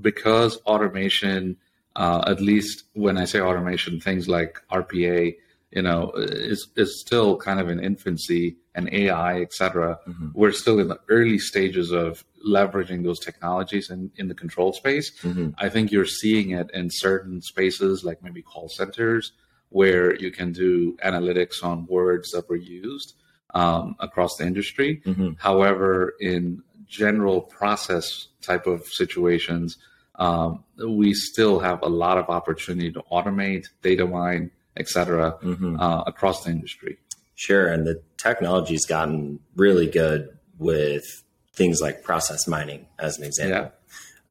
because 0.00 0.58
automation, 0.66 1.56
uh, 1.96 2.22
at 2.26 2.40
least 2.40 2.84
when 2.92 3.18
I 3.18 3.24
say 3.24 3.40
automation, 3.40 4.00
things 4.00 4.28
like 4.28 4.60
RPA, 4.70 5.34
you 5.74 5.82
know, 5.82 6.12
is, 6.16 6.68
is 6.76 7.00
still 7.00 7.36
kind 7.36 7.58
of 7.58 7.68
in 7.68 7.80
infancy 7.80 8.56
and 8.74 8.88
AI, 8.92 9.40
et 9.40 9.52
cetera. 9.52 9.98
Mm-hmm. 10.08 10.28
We're 10.34 10.52
still 10.52 10.78
in 10.78 10.88
the 10.88 11.00
early 11.08 11.38
stages 11.38 11.90
of 11.90 12.24
leveraging 12.46 13.02
those 13.02 13.18
technologies 13.18 13.90
in, 13.90 14.10
in 14.16 14.28
the 14.28 14.34
control 14.34 14.72
space. 14.72 15.10
Mm-hmm. 15.22 15.50
I 15.58 15.68
think 15.68 15.90
you're 15.90 16.06
seeing 16.06 16.50
it 16.50 16.70
in 16.72 16.90
certain 16.90 17.42
spaces, 17.42 18.04
like 18.04 18.22
maybe 18.22 18.42
call 18.42 18.68
centers, 18.68 19.32
where 19.70 20.14
you 20.14 20.30
can 20.30 20.52
do 20.52 20.96
analytics 21.04 21.64
on 21.64 21.86
words 21.86 22.30
that 22.30 22.48
were 22.48 22.56
used 22.56 23.14
um, 23.54 23.96
across 23.98 24.36
the 24.36 24.46
industry. 24.46 25.02
Mm-hmm. 25.04 25.32
However, 25.38 26.14
in 26.20 26.62
general 26.86 27.40
process 27.40 28.28
type 28.42 28.66
of 28.68 28.86
situations, 28.86 29.78
um, 30.16 30.62
we 30.86 31.12
still 31.14 31.58
have 31.58 31.82
a 31.82 31.88
lot 31.88 32.18
of 32.18 32.28
opportunity 32.28 32.92
to 32.92 33.02
automate, 33.10 33.66
data 33.82 34.06
mine, 34.06 34.52
et 34.76 34.88
cetera, 34.88 35.38
mm-hmm. 35.42 35.78
uh, 35.78 36.02
across 36.02 36.44
the 36.44 36.50
industry. 36.50 36.98
Sure. 37.34 37.66
And 37.66 37.86
the 37.86 38.02
technology's 38.16 38.86
gotten 38.86 39.40
really 39.56 39.86
good 39.86 40.28
with 40.58 41.04
things 41.52 41.80
like 41.80 42.02
process 42.02 42.46
mining, 42.46 42.86
as 42.98 43.18
an 43.18 43.24
example. 43.24 43.72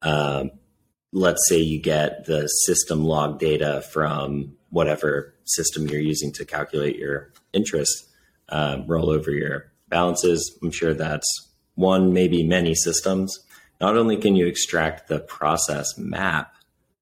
Yeah. 0.02 0.10
Um, 0.10 0.50
let's 1.12 1.48
say 1.48 1.58
you 1.58 1.80
get 1.80 2.26
the 2.26 2.46
system 2.46 3.04
log 3.04 3.38
data 3.38 3.82
from 3.92 4.56
whatever 4.70 5.34
system 5.44 5.86
you're 5.86 6.00
using 6.00 6.32
to 6.32 6.44
calculate 6.44 6.96
your 6.96 7.32
interest 7.52 8.08
um, 8.48 8.86
roll 8.86 9.10
over 9.10 9.30
your 9.30 9.70
balances. 9.88 10.58
I'm 10.62 10.70
sure 10.70 10.92
that's 10.92 11.50
one, 11.76 12.12
maybe 12.12 12.42
many 12.42 12.74
systems. 12.74 13.38
Not 13.80 13.96
only 13.96 14.16
can 14.16 14.34
you 14.36 14.46
extract 14.46 15.08
the 15.08 15.20
process 15.20 15.96
map, 15.96 16.54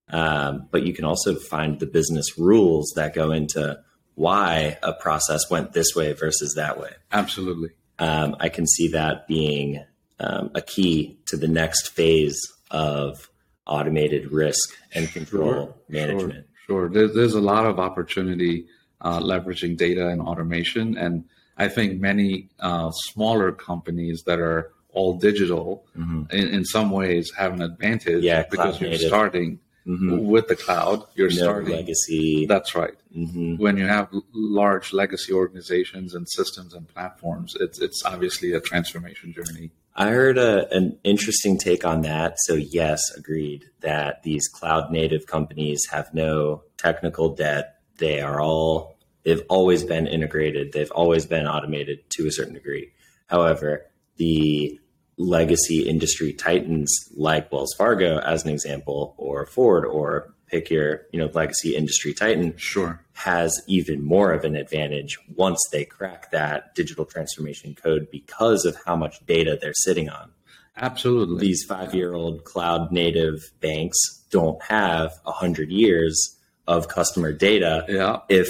um, 0.09 0.69
but 0.71 0.85
you 0.85 0.93
can 0.93 1.05
also 1.05 1.35
find 1.35 1.79
the 1.79 1.87
business 1.87 2.39
rules 2.39 2.93
that 2.97 3.15
go 3.15 3.31
into 3.31 3.81
why 4.15 4.79
a 4.83 4.93
process 4.93 5.51
went 5.51 5.73
this 5.73 5.95
way 5.95 6.13
versus 6.13 6.55
that 6.57 6.79
way. 6.79 6.91
Absolutely. 7.13 7.71
Um, 7.99 8.37
I 8.41 8.49
can 8.49 8.67
see 8.67 8.89
that 8.89 9.27
being 9.27 9.85
um, 10.21 10.51
a 10.55 10.61
key 10.61 11.19
to 11.27 11.37
the 11.37 11.49
next 11.49 11.89
phase 11.89 12.41
of 12.71 13.31
automated 13.67 14.33
risk 14.33 14.71
and 14.95 15.09
control 15.09 15.53
sure, 15.53 15.75
management. 15.89 16.47
Sure, 16.67 16.89
sure. 16.89 16.91
There's, 16.91 17.15
there's 17.15 17.35
a 17.35 17.41
lot 17.41 17.67
of 17.67 17.79
opportunity 17.79 18.67
uh, 19.01 19.21
leveraging 19.21 19.77
data 19.77 20.09
and 20.09 20.21
automation. 20.21 20.97
And 20.97 21.25
I 21.57 21.69
think 21.69 22.01
many 22.01 22.49
uh, 22.61 22.91
smaller 22.91 23.53
companies 23.53 24.23
that 24.27 24.39
are 24.39 24.73
all 24.93 25.19
digital 25.19 25.87
mm-hmm. 25.97 26.25
in, 26.31 26.49
in, 26.49 26.65
some 26.65 26.91
ways 26.91 27.33
have 27.37 27.55
an 27.55 27.63
advantage 27.63 28.23
yeah, 28.23 28.45
because 28.51 28.79
you're 28.81 28.95
starting 28.97 29.59
Mhm. 29.87 30.25
with 30.25 30.49
the 30.49 30.57
cloud. 30.57 31.03
You're 31.15 31.29
No 31.31 31.35
starting. 31.35 31.75
legacy. 31.75 32.47
That's 32.47 32.75
right. 32.75 32.95
Mhm. 33.17 33.59
When 33.59 33.77
you 33.77 33.87
have 33.87 34.09
large 34.33 34.93
legacy 34.93 35.33
organizations 35.33 36.15
and 36.15 36.29
systems 36.29 36.73
and 36.75 36.87
platforms, 36.89 37.57
it's 37.61 37.81
it's 37.81 38.03
obviously 38.05 38.53
a 38.53 38.61
transformation 38.61 39.33
journey. 39.33 39.71
I 39.95 40.11
heard 40.11 40.39
a, 40.39 40.73
an 40.75 40.99
interesting 41.05 41.59
take 41.59 41.85
on 41.85 42.01
that. 42.03 42.37
So, 42.47 42.55
yes, 42.55 43.01
agreed 43.15 43.67
that 43.81 44.23
these 44.23 44.49
cloud 44.49 44.91
native 44.91 45.27
companies 45.27 45.83
have 45.91 46.15
no 46.15 46.62
technical 46.79 47.35
debt. 47.35 47.75
They 47.99 48.21
are 48.23 48.41
all, 48.41 48.97
they've 49.23 49.43
always 49.51 49.85
been 49.85 50.07
integrated, 50.07 50.73
they've 50.73 50.91
always 50.93 51.27
been 51.27 51.47
automated 51.47 52.09
to 52.17 52.27
a 52.27 52.33
certain 52.33 52.55
degree. 52.55 52.93
However, 53.27 53.85
the 54.17 54.81
legacy 55.23 55.88
industry 55.88 56.33
titans 56.33 56.93
like 57.17 57.50
Wells 57.52 57.75
Fargo, 57.79 58.19
as 58.19 58.45
an 58.45 58.50
example, 58.50 59.14
or 59.17 59.47
Ford, 59.47 59.85
or 59.85 60.35
pick 60.47 60.71
your 60.71 61.02
you 61.12 61.19
know 61.19 61.31
legacy 61.33 61.75
industry 61.76 62.12
titan, 62.12 62.55
Sure. 62.57 63.02
has 63.14 63.59
even 63.69 64.05
more 64.05 64.33
of 64.33 64.45
an 64.45 64.55
advantage 64.57 65.19
once 65.35 65.59
they 65.73 65.85
crack 65.85 66.31
that 66.31 66.75
digital 66.75 67.05
transformation 67.05 67.75
code 67.75 68.09
because 68.11 68.64
of 68.64 68.76
how 68.85 68.97
much 68.97 69.25
data 69.26 69.59
they're 69.61 69.73
sitting 69.75 70.09
on. 70.11 70.31
Absolutely. 70.76 71.38
These 71.41 71.64
five 71.69 71.95
year 71.95 72.14
old 72.14 72.45
cloud 72.45 72.91
native 72.93 73.38
banks 73.61 73.99
don't 74.31 74.62
have 74.62 75.12
100 75.25 75.71
years 75.71 76.37
of 76.67 76.88
customer 76.88 77.33
data. 77.33 77.85
yeah. 77.88 78.21
If 78.29 78.49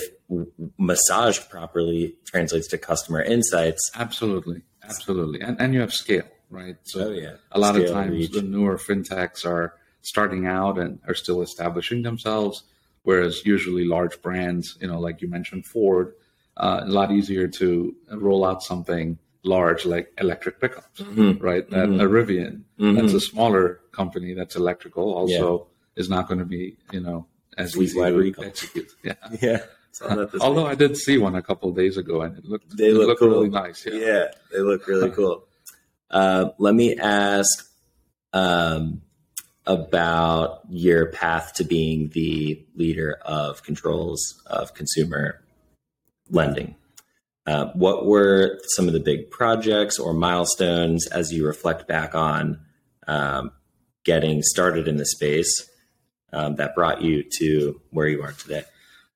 massaged 0.79 1.51
properly 1.51 2.15
translates 2.25 2.69
to 2.69 2.79
customer 2.79 3.23
insights. 3.23 3.91
Absolutely. 3.95 4.63
Absolutely. 4.83 5.41
And 5.41 5.61
and 5.61 5.75
you 5.75 5.81
have 5.81 5.93
scale, 5.93 6.25
right? 6.53 6.77
So 6.85 7.09
Oh, 7.09 7.11
yeah. 7.13 7.37
a 7.51 7.59
lot 7.59 7.77
of 7.77 7.89
times 7.91 8.29
the 8.31 8.43
newer 8.43 8.77
fintechs 8.77 9.45
are 9.45 9.75
starting 10.03 10.47
out 10.47 10.79
and 10.79 11.01
are 11.09 11.15
still 11.15 11.41
establishing 11.43 12.03
themselves, 12.03 12.65
whereas 13.05 13.45
usually 13.47 13.85
large 13.85 14.21
brands, 14.23 14.77
you 14.81 14.87
know, 14.89 15.01
like 15.01 15.23
you 15.23 15.29
mentioned 15.29 15.65
Ford, 15.67 16.13
uh, 16.57 16.81
a 16.85 16.91
lot 16.91 17.11
easier 17.11 17.49
to 17.49 17.95
roll 18.13 18.45
out 18.45 18.63
something 18.63 19.19
large 19.45 19.85
like 19.87 20.13
electric 20.19 20.61
pickups, 20.61 21.01
Mhm. 21.01 21.43
right? 21.43 21.69
That 21.71 21.89
Mhm. 21.89 22.01
a 22.01 22.07
Rivian, 22.07 22.63
Mhm. 22.79 22.95
that's 23.01 23.15
a 23.15 23.21
smaller 23.21 23.81
company 23.91 24.35
that's 24.35 24.55
electrical, 24.55 25.13
also 25.15 25.67
is 25.97 26.09
not 26.09 26.29
going 26.29 26.39
to 26.39 26.45
be, 26.45 26.77
you 26.93 27.01
know, 27.01 27.27
as 27.59 27.73
Fleet 27.75 27.85
easy 27.87 28.01
to 28.01 28.13
recall. 28.13 28.45
execute. 28.45 28.91
Yeah. 29.03 29.15
Yeah. 29.43 29.63
Although 30.41 30.65
I 30.67 30.75
did 30.75 30.97
see 30.97 31.19
one 31.19 31.35
a 31.35 31.43
couple 31.43 31.69
of 31.69 31.77
days 31.77 31.97
ago 31.99 32.23
and 32.23 32.39
it 32.39 32.45
looked, 32.47 32.77
They 32.77 32.93
look 32.93 33.09
looked 33.09 33.21
cool. 33.21 33.29
really 33.29 33.51
nice. 33.51 33.85
Yeah. 33.85 33.93
Yeah, 33.95 34.27
they 34.51 34.61
look 34.61 34.87
really 34.87 35.11
cool. 35.11 35.45
Uh, 36.13 36.51
let 36.59 36.75
me 36.75 36.97
ask 36.97 37.67
um, 38.33 39.01
about 39.67 40.61
your 40.69 41.07
path 41.07 41.55
to 41.55 41.65
being 41.65 42.11
the 42.11 42.65
leader 42.75 43.19
of 43.25 43.63
controls 43.63 44.41
of 44.47 44.75
consumer 44.75 45.43
lending. 46.31 46.75
Uh, 47.47 47.67
what 47.75 48.07
were 48.07 48.59
some 48.69 48.87
of 48.87 48.93
the 48.93 49.01
big 49.01 49.31
projects 49.31 49.99
or 49.99 50.13
milestones 50.13 51.07
as 51.09 51.33
you 51.33 51.47
reflect 51.47 51.89
back 51.89 52.15
on 52.15 52.61
um, 53.09 53.51
getting 54.05 54.43
started 54.43 54.87
in 54.87 54.97
the 54.97 55.07
space 55.07 55.69
um, 56.33 56.57
that 56.57 56.75
brought 56.75 57.03
you 57.03 57.25
to 57.39 57.81
where 57.91 58.07
you 58.07 58.23
are 58.23 58.33
today? 58.33 58.65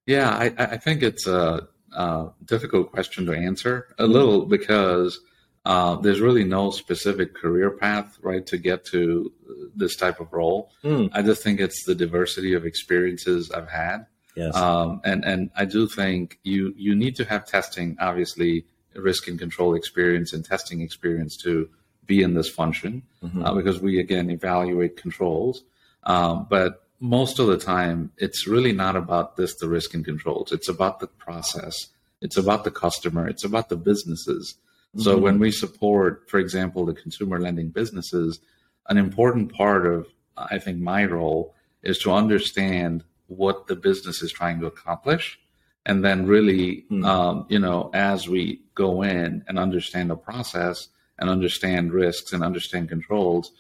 Yeah, 0.07 0.31
I, 0.31 0.53
I 0.59 0.77
think 0.77 1.03
it's 1.03 1.27
a, 1.27 1.69
a 1.93 2.29
difficult 2.45 2.91
question 2.91 3.27
to 3.27 3.33
answer 3.33 3.95
a 3.99 4.07
little 4.07 4.47
because 4.47 5.21
uh, 5.67 5.97
there's 5.97 6.21
really 6.21 6.45
no 6.45 6.71
specific 6.71 7.35
career 7.35 7.71
path, 7.71 8.19
right, 8.23 8.45
to 8.47 8.57
get 8.57 8.85
to 8.87 9.33
this 9.75 9.97
type 9.97 10.19
of 10.21 10.33
role. 10.33 10.71
Hmm. 10.83 11.07
I 11.13 11.23
just 11.23 11.43
think 11.43 11.59
it's 11.61 11.85
the 11.85 11.95
diversity 11.95 12.53
of 12.55 12.65
experiences 12.65 13.51
I've 13.51 13.69
had. 13.69 14.07
Yes. 14.37 14.55
Um, 14.55 15.01
and, 15.05 15.25
and 15.25 15.51
I 15.57 15.65
do 15.65 15.89
think 15.89 16.39
you, 16.45 16.73
you 16.77 16.95
need 16.95 17.17
to 17.17 17.25
have 17.25 17.47
testing, 17.47 17.97
obviously, 18.01 18.65
risk 18.95 19.29
and 19.29 19.39
control 19.39 19.75
experience 19.75 20.33
and 20.33 20.45
testing 20.45 20.81
experience 20.83 21.37
to 21.47 21.69
be 22.07 22.23
in 22.23 22.35
this 22.35 22.49
function 22.49 23.03
Mhm. 23.25 23.45
uh, 23.45 23.53
because 23.55 23.81
we, 23.81 23.99
again, 23.99 24.31
evaluate 24.31 24.97
controls. 24.97 25.65
Um, 26.05 26.47
but 26.49 26.85
most 27.01 27.39
of 27.41 27.47
the 27.49 27.59
time, 27.59 28.13
it's 28.19 28.47
really 28.47 28.73
not 28.73 28.95
about 28.95 29.37
this, 29.37 29.57
the 29.57 29.69
risk 29.69 29.95
and 29.95 30.05
controls. 30.05 30.53
It's 30.53 30.69
about 30.69 31.01
the 31.01 31.09
process. 31.09 31.75
It's 32.23 32.37
about 32.37 32.63
the 32.65 32.71
customer. 32.71 33.27
It's 33.29 33.45
about 33.45 33.69
the 33.69 33.77
businesses. 33.77 34.55
So 34.97 35.17
Mhm. 35.17 35.23
when 35.23 35.39
we 35.39 35.51
support, 35.51 36.29
for 36.29 36.39
example, 36.39 36.85
the 36.85 36.95
consumer 36.95 37.41
lending 37.41 37.69
businesses, 37.69 38.41
an 38.89 38.99
important 38.99 39.53
part 39.53 39.87
of, 39.87 40.07
I 40.37 40.59
think, 40.59 40.79
my 40.79 41.05
role 41.05 41.55
is 41.83 41.99
to 41.99 42.13
understand 42.13 43.05
what 43.27 43.67
the 43.67 43.77
business 43.77 44.23
is 44.23 44.33
trying 44.33 44.61
to 44.61 44.67
accomplish. 44.67 45.39
And 45.85 46.05
then 46.05 46.27
really, 46.27 46.85
Hmm. 46.89 47.05
um, 47.05 47.47
you 47.49 47.59
know, 47.59 47.91
as 47.95 48.29
we 48.29 48.61
go 48.75 49.03
in 49.03 49.45
and 49.49 49.59
understand 49.59 50.11
the 50.11 50.17
process 50.17 50.89
and 51.19 51.31
understand 51.31 51.93
risks 51.93 52.33
and 52.33 52.43
understand 52.43 52.89
controls, 52.89 53.53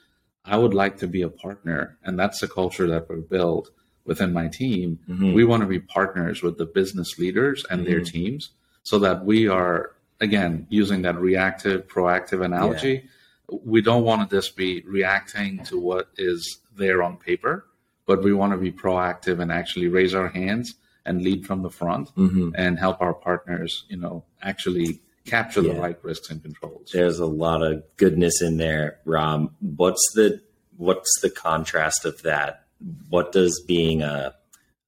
I 0.44 0.56
would 0.58 0.74
like 0.74 0.98
to 0.98 1.08
be 1.08 1.22
a 1.22 1.28
partner. 1.28 1.98
And 2.04 2.18
that's 2.18 2.40
the 2.40 2.48
culture 2.48 2.86
that 2.86 3.08
we've 3.08 3.28
built 3.28 3.70
within 4.04 4.32
my 4.32 4.46
team. 4.48 4.98
Mhm. 5.08 5.34
We 5.34 5.44
want 5.44 5.62
to 5.62 5.68
be 5.68 5.80
partners 5.80 6.42
with 6.42 6.58
the 6.58 6.66
business 6.66 7.18
leaders 7.18 7.64
and 7.70 7.84
their 7.86 8.00
Mhm. 8.00 8.06
teams 8.12 8.50
so 8.84 8.98
that 9.00 9.24
we 9.24 9.48
are, 9.48 9.92
again, 10.20 10.66
using 10.70 11.02
that 11.02 11.16
reactive, 11.18 11.86
proactive 11.88 12.44
analogy. 12.44 13.08
We 13.64 13.80
don't 13.80 14.02
want 14.04 14.28
to 14.28 14.36
just 14.36 14.56
be 14.56 14.82
reacting 14.86 15.64
to 15.64 15.78
what 15.78 16.08
is 16.16 16.58
there 16.76 17.02
on 17.02 17.16
paper, 17.16 17.66
but 18.06 18.22
we 18.22 18.32
want 18.32 18.52
to 18.52 18.58
be 18.58 18.72
proactive 18.72 19.40
and 19.40 19.52
actually 19.52 19.88
raise 19.88 20.14
our 20.14 20.28
hands 20.28 20.74
and 21.04 21.22
lead 21.22 21.46
from 21.46 21.62
the 21.62 21.70
front 21.70 22.14
Mhm. 22.16 22.52
and 22.56 22.78
help 22.78 23.00
our 23.00 23.14
partners, 23.14 23.84
you 23.88 23.96
know, 23.96 24.24
actually 24.42 25.00
capture 25.24 25.60
the 25.60 25.72
right 25.74 25.98
risks 26.02 26.30
and 26.30 26.42
controls. 26.42 26.90
There's 26.92 27.18
a 27.18 27.26
lot 27.26 27.62
of 27.62 27.82
goodness 27.96 28.40
in 28.42 28.56
there, 28.58 28.98
Ram. 29.04 29.50
What's 29.60 30.04
the 30.14 30.40
what's 30.76 31.20
the 31.22 31.30
contrast 31.30 32.04
of 32.04 32.22
that? 32.22 32.64
What 33.08 33.32
does 33.32 33.62
being 33.66 34.02
a 34.02 34.34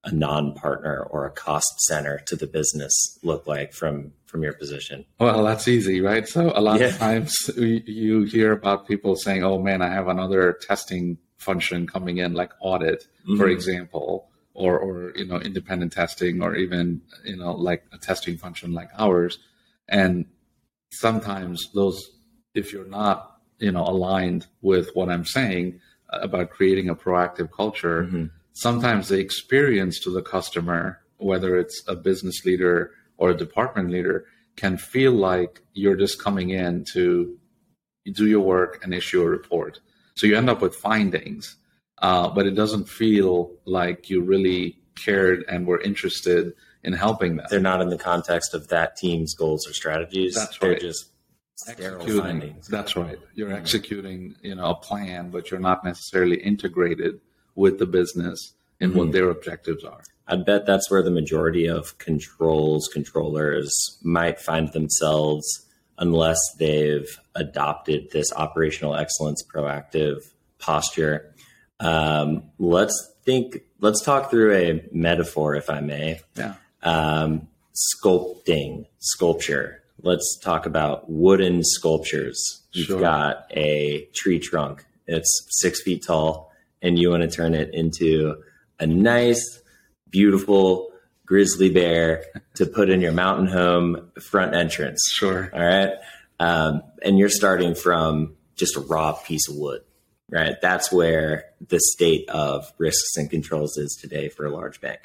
a 0.09 0.15
non-partner 0.15 1.07
or 1.11 1.27
a 1.27 1.31
cost 1.31 1.81
center 1.81 2.19
to 2.27 2.37
the 2.37 2.47
business 2.47 3.19
look 3.23 3.47
like 3.47 3.73
from 3.73 4.13
from 4.27 4.43
your 4.43 4.53
position? 4.53 5.05
Well, 5.19 5.43
that's 5.45 5.67
easy, 5.69 6.01
right? 6.03 6.29
So 6.29 6.53
a 6.55 6.61
lot 6.61 6.81
Yeah. 6.81 6.87
of 6.89 6.99
times 6.99 7.35
you 7.57 7.83
you 7.87 8.23
hear 8.25 8.53
about 8.53 8.87
people 8.87 9.17
saying, 9.17 9.43
"Oh 9.43 9.59
man, 9.59 9.81
I 9.83 9.89
have 9.89 10.09
another 10.09 10.59
testing 10.61 11.19
function 11.39 11.87
coming 11.87 12.19
in, 12.19 12.35
like 12.35 12.53
audit, 12.61 13.07
for 13.39 13.47
Mhm. 13.49 13.53
example, 13.53 14.29
or 14.55 14.79
or 14.79 15.13
you 15.17 15.25
know 15.27 15.39
independent 15.41 15.93
testing, 15.93 16.43
or 16.43 16.57
even 16.57 17.01
you 17.25 17.37
know 17.37 17.53
like 17.53 17.85
a 17.93 17.99
testing 17.99 18.37
function 18.37 18.73
like 18.73 18.91
ours." 18.99 19.39
And 19.89 20.27
sometimes 20.93 21.71
those, 21.75 22.11
if 22.55 22.73
you're 22.73 22.87
not 23.01 23.41
you 23.59 23.73
know 23.73 23.85
aligned 23.85 24.47
with 24.63 24.91
what 24.95 25.09
I'm 25.09 25.25
saying 25.25 25.81
about 26.11 26.51
creating 26.51 26.89
a 26.89 26.95
proactive 26.95 27.51
culture, 27.51 28.05
Mhm. 28.05 28.31
Sometimes 28.59 29.09
the 29.09 29.19
experience 29.19 30.01
to 30.01 30.11
the 30.11 30.23
customer, 30.23 31.01
whether 31.19 31.57
it's 31.57 31.83
a 31.87 31.95
business 31.95 32.45
leader 32.45 32.91
or 33.17 33.31
a 33.31 33.37
department 33.37 33.91
leader, 33.91 34.27
can 34.57 34.77
feel 34.77 35.13
like 35.13 35.63
you're 35.75 35.97
just 35.97 36.21
coming 36.21 36.51
in 36.51 36.85
to 36.93 37.39
do 38.13 38.27
your 38.27 38.41
work 38.41 38.81
and 38.83 38.93
issue 38.93 39.23
a 39.23 39.29
report. 39.29 39.79
So 40.17 40.27
you 40.27 40.37
end 40.37 40.51
up 40.51 40.61
with 40.61 40.75
findings, 40.75 41.57
uh, 42.03 42.29
but 42.31 42.47
it 42.47 42.57
doesn't 42.57 42.89
feel 42.89 43.53
like 43.65 44.11
you 44.11 44.23
really 44.23 44.77
cared 44.97 45.45
and 45.49 45.65
were 45.65 45.81
interested 45.81 46.53
in 46.83 46.93
helping 46.95 47.37
them. 47.37 47.47
They're 47.51 47.61
not 47.61 47.81
in 47.81 47.91
the 47.91 47.99
context 47.99 48.55
of 48.55 48.69
that 48.69 48.97
team's 48.97 49.35
goals 49.35 49.69
or 49.69 49.73
strategies. 49.73 50.35
That's 50.35 50.59
They're 50.59 50.77
just 50.79 51.11
sterile 51.55 52.01
executing. 52.01 52.23
findings. 52.23 52.67
That's 52.67 52.97
right. 52.97 53.19
You're 53.35 53.51
Mhm. 53.51 53.57
executing, 53.59 54.35
you 54.43 54.57
know, 54.57 54.67
a 54.71 54.75
plan, 54.75 55.31
but 55.31 55.51
you're 55.53 55.61
not 55.61 55.85
necessarily 55.85 56.37
integrated 56.43 57.21
with 57.59 57.79
the 57.79 57.87
business 57.87 58.53
in 58.81 58.93
Mhm. 58.93 58.95
what 58.95 59.13
their 59.13 59.29
objectives 59.31 59.83
are. 59.85 60.03
I 60.29 60.37
bet 60.37 60.65
that's 60.65 60.91
where 60.91 61.03
the 61.03 61.11
majority 61.11 61.67
of 61.67 61.99
controls 61.99 62.89
controllers 62.93 63.73
might 64.03 64.39
find 64.41 64.73
themselves 64.73 65.47
unless 65.99 66.39
they've 66.59 67.19
adopted 67.35 68.11
this 68.13 68.33
operational 68.35 68.95
excellence 68.95 69.43
proactive 69.53 70.19
posture. 70.61 71.35
Um, 71.81 72.45
let's 72.59 72.97
think, 73.25 73.63
let's 73.81 74.03
talk 74.05 74.31
through 74.31 74.55
a 74.55 74.89
metaphor, 74.93 75.57
if 75.57 75.69
I 75.69 75.81
may. 75.81 76.21
Yeah. 76.37 76.55
Um, 76.83 77.49
sculpting, 77.75 78.87
sculpture. 79.01 79.83
Let's 80.03 80.39
talk 80.41 80.67
about 80.67 81.11
wooden 81.11 81.65
sculptures. 81.65 82.39
You've 82.73 82.87
Sure. 82.87 83.01
got 83.01 83.47
a 83.51 84.09
tree 84.15 84.39
trunk, 84.39 84.85
it's 85.09 85.47
six 85.51 85.83
feet 85.83 86.05
tall, 86.07 86.48
and 86.83 86.99
you 86.99 87.11
want 87.11 87.23
to 87.23 87.31
turn 87.31 87.55
it 87.55 87.71
into 87.75 88.43
a 88.79 88.87
nice, 88.87 89.61
beautiful 90.11 90.91
grizzly 91.27 91.71
bear 91.71 92.25
to 92.55 92.65
put 92.65 92.89
in 92.89 93.01
your 93.01 93.13
mountain 93.13 93.47
home 93.47 94.11
front 94.31 94.55
entrance. 94.55 95.01
Sure. 95.13 95.51
All 95.53 95.61
right. 95.61 95.93
Um, 96.41 96.83
and 97.03 97.19
you're 97.19 97.29
starting 97.29 97.75
from 97.75 98.37
just 98.57 98.77
a 98.77 98.81
raw 98.81 99.13
piece 99.13 99.49
of 99.49 99.57
wood. 99.57 99.83
right? 100.31 100.57
That's 100.61 100.93
where 100.93 101.45
the 101.67 101.81
state 101.81 102.29
of 102.29 102.73
risks 102.79 103.17
and 103.17 103.31
controls 103.31 103.77
is 103.77 103.99
today 104.01 104.29
for 104.29 104.47
a 104.47 104.51
large 104.51 104.81
bank. 104.81 105.01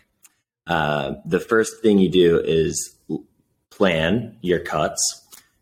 Uh, 0.68 1.16
the 1.26 1.40
first 1.40 1.82
thing 1.82 1.98
you 1.98 2.10
do 2.10 2.40
is 2.40 2.96
plan 3.70 4.38
your 4.42 4.60
cuts. 4.60 5.02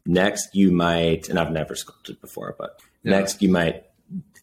Next, 0.05 0.49
you 0.53 0.71
might, 0.71 1.29
and 1.29 1.39
I've 1.39 1.51
never 1.51 1.75
sculpted 1.75 2.19
before, 2.21 2.55
but 2.57 2.79
yeah. 3.03 3.11
next 3.11 3.41
you 3.41 3.49
might 3.49 3.85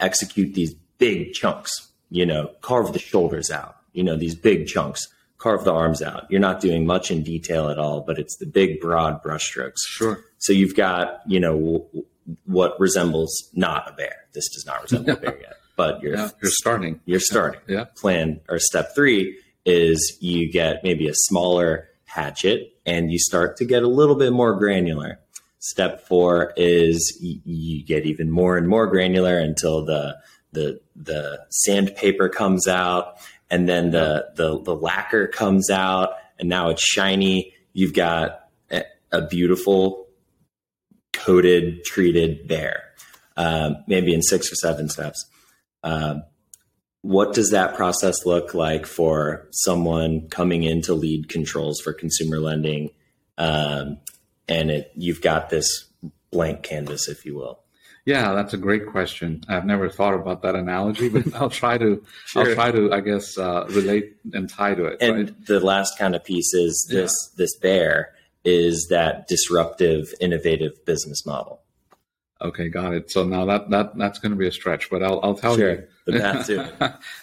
execute 0.00 0.54
these 0.54 0.74
big 0.98 1.32
chunks, 1.32 1.88
you 2.10 2.26
know, 2.26 2.50
carve 2.60 2.92
the 2.92 2.98
shoulders 2.98 3.50
out, 3.50 3.76
you 3.92 4.02
know, 4.02 4.16
these 4.16 4.34
big 4.34 4.66
chunks, 4.66 5.08
carve 5.38 5.64
the 5.64 5.72
arms 5.72 6.02
out. 6.02 6.30
You're 6.30 6.40
not 6.40 6.60
doing 6.60 6.86
much 6.86 7.10
in 7.10 7.22
detail 7.22 7.70
at 7.70 7.78
all, 7.78 8.00
but 8.00 8.18
it's 8.18 8.36
the 8.36 8.46
big, 8.46 8.80
broad 8.80 9.22
brushstrokes. 9.22 9.78
Sure. 9.86 10.24
So 10.38 10.52
you've 10.52 10.74
got, 10.76 11.20
you 11.26 11.40
know, 11.40 11.52
w- 11.52 12.04
what 12.44 12.78
resembles 12.78 13.48
not 13.54 13.88
a 13.88 13.92
bear. 13.92 14.26
This 14.34 14.48
does 14.48 14.66
not 14.66 14.82
resemble 14.82 15.12
a 15.12 15.16
bear 15.16 15.38
yet, 15.40 15.54
but 15.76 16.02
you're, 16.02 16.16
yeah, 16.16 16.30
you're 16.42 16.50
starting. 16.52 17.00
You're 17.06 17.20
starting. 17.20 17.60
Yeah. 17.66 17.84
Plan 17.96 18.40
or 18.48 18.58
step 18.58 18.94
three 18.94 19.38
is 19.64 20.18
you 20.20 20.50
get 20.50 20.82
maybe 20.82 21.08
a 21.08 21.14
smaller 21.14 21.88
hatchet 22.04 22.72
and 22.86 23.12
you 23.12 23.18
start 23.18 23.56
to 23.58 23.64
get 23.64 23.82
a 23.82 23.88
little 23.88 24.16
bit 24.16 24.32
more 24.32 24.54
granular. 24.54 25.20
Step 25.60 26.06
four 26.06 26.52
is 26.56 27.18
you, 27.20 27.40
you 27.44 27.84
get 27.84 28.06
even 28.06 28.30
more 28.30 28.56
and 28.56 28.68
more 28.68 28.86
granular 28.86 29.38
until 29.38 29.84
the 29.84 30.16
the 30.52 30.80
the 30.96 31.46
sandpaper 31.50 32.28
comes 32.28 32.66
out 32.66 33.16
and 33.50 33.68
then 33.68 33.90
the, 33.90 34.28
the 34.36 34.60
the 34.62 34.74
lacquer 34.74 35.26
comes 35.26 35.70
out 35.70 36.10
and 36.38 36.48
now 36.48 36.70
it's 36.70 36.82
shiny. 36.82 37.54
You've 37.72 37.94
got 37.94 38.48
a, 39.10 39.22
beautiful 39.22 40.06
coated 41.12 41.84
treated 41.84 42.46
bear, 42.46 42.82
um, 43.36 43.76
maybe 43.86 44.12
in 44.12 44.22
six 44.22 44.52
or 44.52 44.54
seven 44.56 44.88
steps. 44.88 45.24
Um, 45.82 46.24
what 47.02 47.32
does 47.32 47.50
that 47.50 47.74
process 47.76 48.26
look 48.26 48.54
like 48.54 48.84
for 48.84 49.48
someone 49.52 50.28
coming 50.28 50.64
in 50.64 50.82
to 50.82 50.94
lead 50.94 51.28
controls 51.28 51.80
for 51.80 51.92
consumer 51.92 52.38
lending? 52.38 52.90
Um, 53.38 53.98
and 54.48 54.70
it, 54.70 54.92
you've 54.94 55.22
got 55.22 55.48
this 55.48 55.86
blank 56.30 56.62
canvas, 56.62 57.08
if 57.08 57.24
you 57.24 57.36
will. 57.36 57.60
Yeah, 58.08 58.32
that's 58.32 58.54
a 58.54 58.56
great 58.56 58.86
question. 58.86 59.44
I've 59.50 59.66
never 59.66 59.90
thought 59.90 60.14
about 60.14 60.40
that 60.40 60.56
analogy, 60.56 61.10
but 61.10 61.34
I'll 61.34 61.50
try 61.50 61.76
to. 61.76 62.02
sure. 62.24 62.48
I'll 62.48 62.54
try 62.54 62.70
to, 62.70 62.90
I 62.90 63.00
guess, 63.00 63.36
uh, 63.36 63.66
relate 63.68 64.16
and 64.32 64.48
tie 64.48 64.72
to 64.72 64.86
it. 64.86 65.02
And 65.02 65.14
right? 65.14 65.46
the 65.46 65.60
last 65.60 65.98
kind 65.98 66.16
of 66.16 66.24
piece 66.24 66.54
is 66.54 66.88
this: 66.90 67.12
yeah. 67.12 67.34
this 67.36 67.58
bear 67.58 68.14
is 68.44 68.86
that 68.88 69.28
disruptive, 69.28 70.06
innovative 70.22 70.82
business 70.86 71.26
model. 71.26 71.60
Okay, 72.40 72.70
got 72.70 72.94
it. 72.94 73.10
So 73.10 73.24
now 73.24 73.44
that 73.44 73.68
that 73.68 73.98
that's 73.98 74.18
going 74.18 74.32
to 74.32 74.38
be 74.38 74.46
a 74.46 74.52
stretch, 74.52 74.88
but 74.88 75.02
I'll 75.02 75.20
I'll 75.22 75.34
tell 75.34 75.58
sure, 75.58 75.72
you. 75.72 75.86
But 76.06 76.14
that 76.14 76.46
too. 76.46 76.64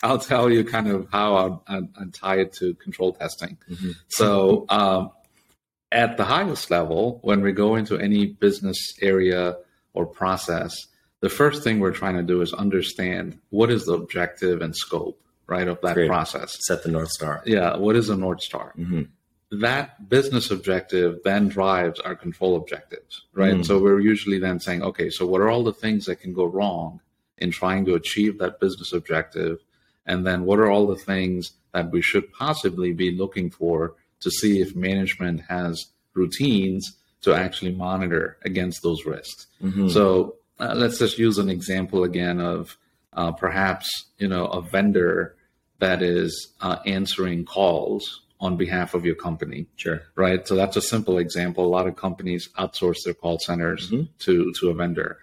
I'll 0.03 0.19
tell 0.19 0.51
you 0.51 0.63
kind 0.63 0.87
of 0.87 1.07
how 1.11 1.63
I, 1.67 1.77
I, 1.77 1.77
I 1.77 2.03
tie 2.13 2.35
it 2.41 2.53
to 2.59 2.75
control 2.75 3.11
testing. 3.11 3.57
Mm-hmm. 3.67 3.91
So 4.09 4.67
um, 4.69 5.09
at 5.91 6.17
the 6.17 6.25
highest 6.25 6.69
level, 6.69 7.17
when 7.23 7.41
we 7.41 7.53
go 7.53 7.73
into 7.75 7.97
any 7.97 8.27
business 8.27 8.77
area 9.01 9.57
or 9.95 10.05
process, 10.05 10.87
the 11.21 11.29
first 11.29 11.63
thing 11.63 11.79
we're 11.79 11.91
trying 11.91 12.17
to 12.17 12.23
do 12.23 12.41
is 12.41 12.53
understand 12.53 13.39
what 13.49 13.71
is 13.71 13.85
the 13.85 13.93
objective 13.93 14.61
and 14.61 14.75
scope, 14.75 15.19
right, 15.47 15.67
of 15.67 15.79
that 15.81 15.95
Great. 15.95 16.07
process. 16.07 16.57
Set 16.67 16.83
the 16.83 16.89
north 16.89 17.09
star. 17.09 17.41
Yeah, 17.45 17.77
what 17.77 17.95
is 17.95 18.07
the 18.07 18.17
north 18.17 18.41
star? 18.41 18.73
Mm-hmm 18.77 19.03
that 19.51 20.09
business 20.09 20.51
objective 20.51 21.19
then 21.23 21.47
drives 21.47 21.99
our 21.99 22.15
control 22.15 22.55
objectives, 22.55 23.25
right? 23.33 23.55
Mm. 23.55 23.65
So 23.65 23.79
we're 23.79 23.99
usually 23.99 24.39
then 24.39 24.59
saying, 24.59 24.81
okay, 24.83 25.09
so 25.09 25.25
what 25.25 25.41
are 25.41 25.49
all 25.49 25.63
the 25.63 25.73
things 25.73 26.05
that 26.05 26.19
can 26.19 26.33
go 26.33 26.45
wrong 26.45 26.99
in 27.37 27.51
trying 27.51 27.85
to 27.85 27.95
achieve 27.95 28.39
that 28.39 28.59
business 28.59 28.93
objective? 28.93 29.59
And 30.05 30.25
then 30.25 30.45
what 30.45 30.59
are 30.59 30.69
all 30.69 30.87
the 30.87 30.95
things 30.95 31.51
that 31.73 31.91
we 31.91 32.01
should 32.01 32.31
possibly 32.33 32.91
be 32.91 33.11
looking 33.11 33.49
for 33.49 33.95
to 34.21 34.31
see 34.31 34.61
if 34.61 34.75
management 34.75 35.41
has 35.41 35.87
routines 36.13 36.97
to 37.25 37.35
actually 37.35 37.73
monitor 37.73 38.37
against 38.45 38.81
those 38.81 39.05
risks? 39.05 39.47
Mm-hmm. 39.61 39.89
So 39.89 40.35
uh, 40.59 40.73
let's 40.75 40.99
just 40.99 41.17
use 41.17 41.37
an 41.37 41.49
example 41.49 42.03
again 42.03 42.39
of 42.39 42.77
uh, 43.13 43.31
perhaps, 43.31 43.89
you 44.17 44.27
know, 44.27 44.45
a 44.45 44.61
vendor 44.61 45.35
that 45.79 46.01
is 46.01 46.53
uh, 46.61 46.77
answering 46.85 47.45
calls 47.45 48.21
on 48.39 48.57
behalf 48.57 48.93
of 48.93 49.05
your 49.05 49.15
company. 49.15 49.65
Sure. 49.75 50.01
Right. 50.15 50.47
So 50.47 50.55
that's 50.55 50.77
a 50.77 50.81
simple 50.81 51.17
example. 51.17 51.65
A 51.65 51.67
lot 51.67 51.87
of 51.87 51.95
companies 51.95 52.49
outsource 52.59 53.03
their 53.03 53.13
call 53.13 53.39
centers 53.39 53.89
mm-hmm. 53.89 54.03
to 54.19 54.53
to 54.59 54.69
a 54.69 54.73
vendor. 54.73 55.17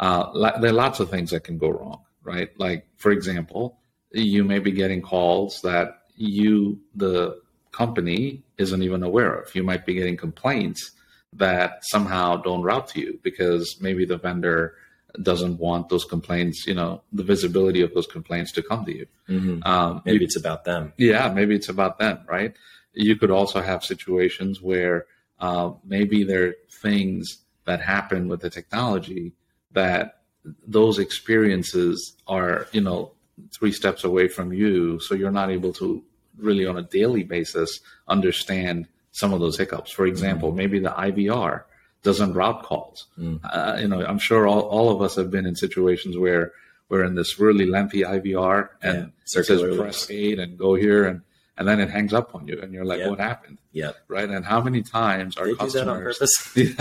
Uh, 0.00 0.58
there 0.60 0.70
are 0.70 0.74
lots 0.74 1.00
of 1.00 1.10
things 1.10 1.30
that 1.30 1.44
can 1.44 1.58
go 1.58 1.68
wrong. 1.68 2.00
Right. 2.24 2.48
Like 2.58 2.86
for 2.96 3.12
example, 3.12 3.78
you 4.12 4.42
may 4.44 4.58
be 4.58 4.72
getting 4.72 5.02
calls 5.02 5.60
that 5.62 6.04
you 6.16 6.80
the 6.94 7.40
company 7.72 8.42
isn't 8.58 8.82
even 8.82 9.02
aware 9.02 9.34
of. 9.34 9.54
You 9.54 9.64
might 9.64 9.84
be 9.84 9.94
getting 9.94 10.16
complaints 10.16 10.92
that 11.32 11.78
somehow 11.82 12.36
don't 12.36 12.62
route 12.62 12.88
to 12.88 13.00
you 13.00 13.18
because 13.22 13.78
maybe 13.80 14.04
the 14.04 14.18
vendor 14.18 14.74
doesn't 15.20 15.58
want 15.58 15.88
those 15.88 16.04
complaints, 16.04 16.66
you 16.66 16.74
know, 16.74 17.02
the 17.12 17.22
visibility 17.22 17.82
of 17.82 17.92
those 17.94 18.06
complaints 18.06 18.52
to 18.52 18.62
come 18.62 18.84
to 18.84 18.96
you. 18.96 19.06
Mm-hmm. 19.28 19.62
Um, 19.62 20.02
maybe 20.04 20.20
you, 20.20 20.24
it's 20.24 20.36
about 20.36 20.64
them. 20.64 20.92
Yeah, 20.96 21.28
maybe 21.28 21.54
it's 21.54 21.68
about 21.68 21.98
them, 21.98 22.20
right? 22.26 22.54
You 22.94 23.16
could 23.16 23.30
also 23.30 23.60
have 23.60 23.84
situations 23.84 24.60
where 24.60 25.06
uh, 25.38 25.72
maybe 25.84 26.24
there 26.24 26.48
are 26.48 26.54
things 26.70 27.38
that 27.64 27.80
happen 27.80 28.28
with 28.28 28.40
the 28.40 28.50
technology 28.50 29.32
that 29.72 30.22
those 30.66 30.98
experiences 30.98 32.16
are, 32.26 32.66
you 32.72 32.80
know, 32.80 33.12
three 33.52 33.72
steps 33.72 34.04
away 34.04 34.28
from 34.28 34.52
you. 34.52 34.98
So 35.00 35.14
you're 35.14 35.30
not 35.30 35.50
able 35.50 35.72
to 35.74 36.02
really 36.38 36.66
on 36.66 36.78
a 36.78 36.82
daily 36.82 37.22
basis 37.22 37.80
understand 38.08 38.88
some 39.12 39.32
of 39.32 39.40
those 39.40 39.56
hiccups. 39.56 39.92
For 39.92 40.06
example, 40.06 40.48
mm-hmm. 40.48 40.58
maybe 40.58 40.78
the 40.80 40.90
IVR 40.90 41.62
doesn't 42.02 42.32
route 42.32 42.64
calls. 42.64 43.06
Mm. 43.18 43.40
Uh, 43.44 43.78
you 43.80 43.88
know, 43.88 44.04
I'm 44.04 44.18
sure 44.18 44.46
all, 44.46 44.62
all 44.62 44.90
of 44.90 45.00
us 45.02 45.14
have 45.16 45.30
been 45.30 45.46
in 45.46 45.54
situations 45.54 46.18
where 46.18 46.52
we're 46.88 47.04
in 47.04 47.14
this 47.14 47.38
really 47.38 47.66
lengthy 47.66 48.00
IVR 48.02 48.68
and 48.82 48.98
yeah, 48.98 49.04
it 49.40 49.46
says 49.46 49.76
press 49.76 50.10
eight 50.10 50.38
and 50.38 50.58
go 50.58 50.74
here 50.74 51.06
and 51.06 51.22
and 51.56 51.68
then 51.68 51.80
it 51.80 51.90
hangs 51.90 52.14
up 52.14 52.34
on 52.34 52.48
you 52.48 52.60
and 52.60 52.72
you're 52.72 52.84
like, 52.84 53.00
yep. 53.00 53.10
what 53.10 53.18
happened? 53.18 53.58
Yeah. 53.72 53.92
Right. 54.08 54.28
And 54.28 54.44
how 54.44 54.60
many 54.62 54.82
times 54.82 55.36
are 55.36 55.46
they 55.46 55.54
customers 55.54 56.18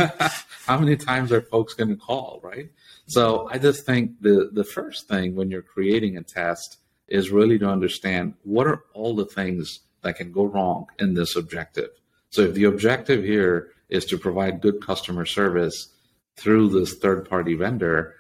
how 0.66 0.80
many 0.80 0.96
times 0.96 1.32
are 1.32 1.42
folks 1.42 1.74
going 1.74 1.90
to 1.90 1.96
call? 1.96 2.40
Right. 2.42 2.72
So 3.08 3.50
I 3.52 3.58
just 3.58 3.86
think 3.86 4.22
the 4.22 4.50
the 4.52 4.64
first 4.64 5.08
thing 5.08 5.36
when 5.36 5.52
you're 5.52 5.62
creating 5.62 6.18
a 6.18 6.24
test 6.24 6.78
is 7.08 7.30
really 7.30 7.60
to 7.60 7.68
understand 7.68 8.34
what 8.44 8.68
are 8.68 8.84
all 8.94 9.16
the 9.16 9.26
things 9.26 9.82
that 10.02 10.16
can 10.16 10.32
go 10.32 10.46
wrong 10.46 10.88
in 11.00 11.14
this 11.14 11.36
objective. 11.36 11.90
So 12.32 12.44
if 12.44 12.54
the 12.54 12.64
objective 12.64 13.24
here 13.24 13.70
is 13.90 14.06
to 14.06 14.18
provide 14.18 14.62
good 14.62 14.82
customer 14.82 15.26
service 15.26 15.90
through 16.38 16.70
this 16.70 16.96
third 16.96 17.30
party 17.30 17.56
vendor, 17.56 18.16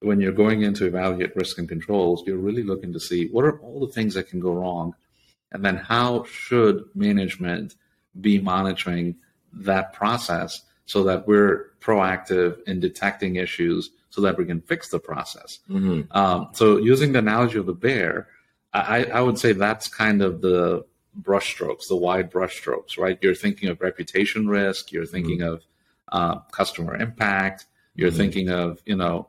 when 0.00 0.20
you're 0.20 0.32
going 0.32 0.62
in 0.62 0.74
to 0.74 0.86
evaluate 0.86 1.36
risk 1.36 1.58
and 1.58 1.68
controls, 1.68 2.24
you're 2.26 2.38
really 2.38 2.62
looking 2.62 2.92
to 2.94 3.00
see 3.00 3.28
what 3.28 3.44
are 3.44 3.60
all 3.60 3.86
the 3.86 3.92
things 3.92 4.14
that 4.14 4.28
can 4.28 4.40
go 4.40 4.52
wrong, 4.52 4.94
and 5.52 5.64
then 5.64 5.76
how 5.76 6.24
should 6.24 6.84
management 6.94 7.76
be 8.20 8.40
monitoring 8.40 9.16
that 9.52 9.92
process 9.92 10.62
so 10.86 11.04
that 11.04 11.28
we're 11.28 11.70
proactive 11.80 12.58
in 12.66 12.80
detecting 12.80 13.36
issues 13.36 13.90
so 14.10 14.20
that 14.22 14.36
we 14.36 14.44
can 14.44 14.60
fix 14.60 14.88
the 14.88 14.98
process. 14.98 15.60
Mm-hmm. 15.70 16.16
Um, 16.16 16.48
so, 16.52 16.78
using 16.78 17.12
the 17.12 17.20
analogy 17.20 17.58
of 17.58 17.66
the 17.66 17.72
bear, 17.74 18.28
I, 18.74 19.04
I 19.04 19.20
would 19.20 19.38
say 19.38 19.52
that's 19.52 19.88
kind 19.88 20.22
of 20.22 20.40
the 20.40 20.84
brushstrokes, 21.20 21.88
the 21.88 21.96
wide 21.96 22.30
brushstrokes, 22.30 22.98
right? 22.98 23.18
You're 23.20 23.34
thinking 23.34 23.68
of 23.68 23.80
reputation 23.80 24.48
risk, 24.48 24.92
you're 24.92 25.06
thinking 25.06 25.40
mm-hmm. 25.40 25.54
of 25.54 25.64
uh, 26.10 26.38
customer 26.50 26.96
impact, 26.96 27.66
you're 27.94 28.10
mm-hmm. 28.10 28.18
thinking 28.18 28.48
of, 28.50 28.80
you 28.86 28.96
know, 28.96 29.28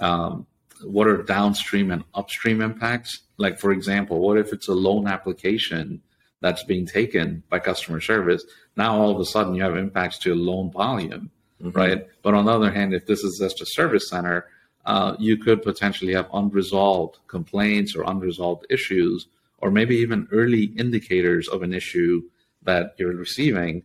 um, 0.00 0.46
what 0.82 1.06
are 1.06 1.22
downstream 1.22 1.90
and 1.90 2.04
upstream 2.14 2.60
impacts? 2.60 3.20
Like, 3.36 3.58
for 3.58 3.70
example, 3.70 4.20
what 4.20 4.38
if 4.38 4.52
it's 4.52 4.68
a 4.68 4.74
loan 4.74 5.06
application 5.06 6.00
that's 6.40 6.64
being 6.64 6.86
taken 6.86 7.42
by 7.50 7.58
customer 7.58 8.00
service? 8.00 8.44
Now, 8.76 8.98
all 8.98 9.10
of 9.10 9.20
a 9.20 9.26
sudden, 9.26 9.54
you 9.54 9.62
have 9.62 9.76
impacts 9.76 10.18
to 10.20 10.34
loan 10.34 10.70
volume, 10.70 11.30
mm-hmm. 11.62 11.76
right? 11.76 12.06
But 12.22 12.34
on 12.34 12.46
the 12.46 12.52
other 12.52 12.70
hand, 12.70 12.94
if 12.94 13.06
this 13.06 13.22
is 13.22 13.38
just 13.38 13.60
a 13.60 13.66
service 13.66 14.08
center, 14.08 14.46
uh, 14.86 15.14
you 15.18 15.36
could 15.36 15.62
potentially 15.62 16.14
have 16.14 16.28
unresolved 16.32 17.18
complaints 17.26 17.94
or 17.94 18.04
unresolved 18.04 18.66
issues 18.70 19.26
or 19.60 19.70
maybe 19.70 19.96
even 19.96 20.28
early 20.32 20.64
indicators 20.64 21.48
of 21.48 21.62
an 21.62 21.72
issue 21.72 22.22
that 22.62 22.94
you're 22.98 23.14
receiving 23.14 23.82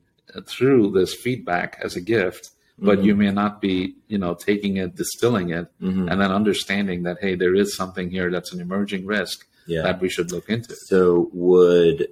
through 0.48 0.92
this 0.92 1.14
feedback 1.14 1.80
as 1.84 1.96
a 1.96 2.02
gift 2.02 2.52
but 2.78 2.98
mm-hmm. 2.98 3.08
you 3.08 3.16
may 3.16 3.32
not 3.32 3.62
be 3.62 3.96
you 4.08 4.18
know 4.18 4.34
taking 4.34 4.78
it 4.78 4.96
distilling 4.96 5.50
it 5.50 5.68
mm-hmm. 5.82 6.08
and 6.10 6.20
then 6.20 6.32
understanding 6.32 7.04
that 7.04 7.18
hey 7.22 7.36
there 7.36 7.56
is 7.56 7.76
something 7.76 8.10
here 8.10 8.32
that's 8.32 8.54
an 8.54 8.60
emerging 8.60 9.06
risk 9.06 9.48
yeah. 9.68 9.82
that 9.82 10.02
we 10.02 10.10
should 10.10 10.32
look 10.32 10.50
into 10.50 10.76
so 10.88 11.30
would 11.34 12.08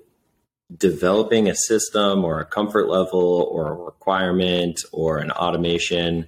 developing 0.76 1.50
a 1.50 1.56
system 1.56 2.24
or 2.24 2.40
a 2.40 2.46
comfort 2.46 2.88
level 2.88 3.48
or 3.52 3.72
a 3.72 3.76
requirement 3.76 4.80
or 4.92 5.20
an 5.20 5.32
automation 5.32 6.28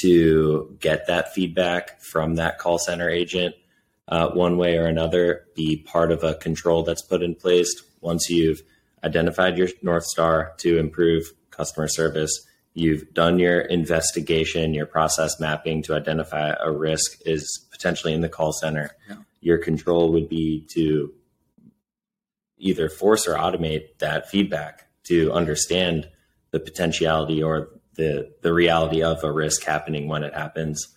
to 0.00 0.76
get 0.80 1.06
that 1.06 1.32
feedback 1.32 2.00
from 2.02 2.34
that 2.34 2.58
call 2.58 2.78
center 2.78 3.08
agent 3.08 3.54
uh, 4.08 4.30
one 4.30 4.56
way 4.56 4.76
or 4.76 4.86
another 4.86 5.44
be 5.54 5.76
part 5.76 6.12
of 6.12 6.22
a 6.22 6.34
control 6.34 6.82
that's 6.82 7.02
put 7.02 7.22
in 7.22 7.34
place 7.34 7.82
once 8.00 8.30
you've 8.30 8.62
identified 9.02 9.58
your 9.58 9.68
North 9.82 10.04
Star 10.04 10.52
to 10.58 10.78
improve 10.78 11.32
customer 11.50 11.88
service. 11.88 12.46
You've 12.74 13.12
done 13.14 13.38
your 13.38 13.60
investigation, 13.60 14.74
your 14.74 14.86
process 14.86 15.40
mapping 15.40 15.82
to 15.84 15.94
identify 15.94 16.54
a 16.60 16.70
risk 16.70 17.18
is 17.24 17.66
potentially 17.70 18.12
in 18.12 18.20
the 18.20 18.28
call 18.28 18.52
center. 18.52 18.90
Yeah. 19.08 19.16
Your 19.40 19.58
control 19.58 20.12
would 20.12 20.28
be 20.28 20.66
to 20.72 21.12
either 22.58 22.88
force 22.88 23.26
or 23.26 23.34
automate 23.34 23.98
that 23.98 24.28
feedback 24.28 24.86
to 25.04 25.32
understand 25.32 26.08
the 26.50 26.60
potentiality 26.60 27.42
or 27.42 27.68
the 27.94 28.32
the 28.42 28.52
reality 28.52 29.02
of 29.02 29.24
a 29.24 29.32
risk 29.32 29.64
happening 29.64 30.08
when 30.08 30.22
it 30.22 30.34
happens 30.34 30.88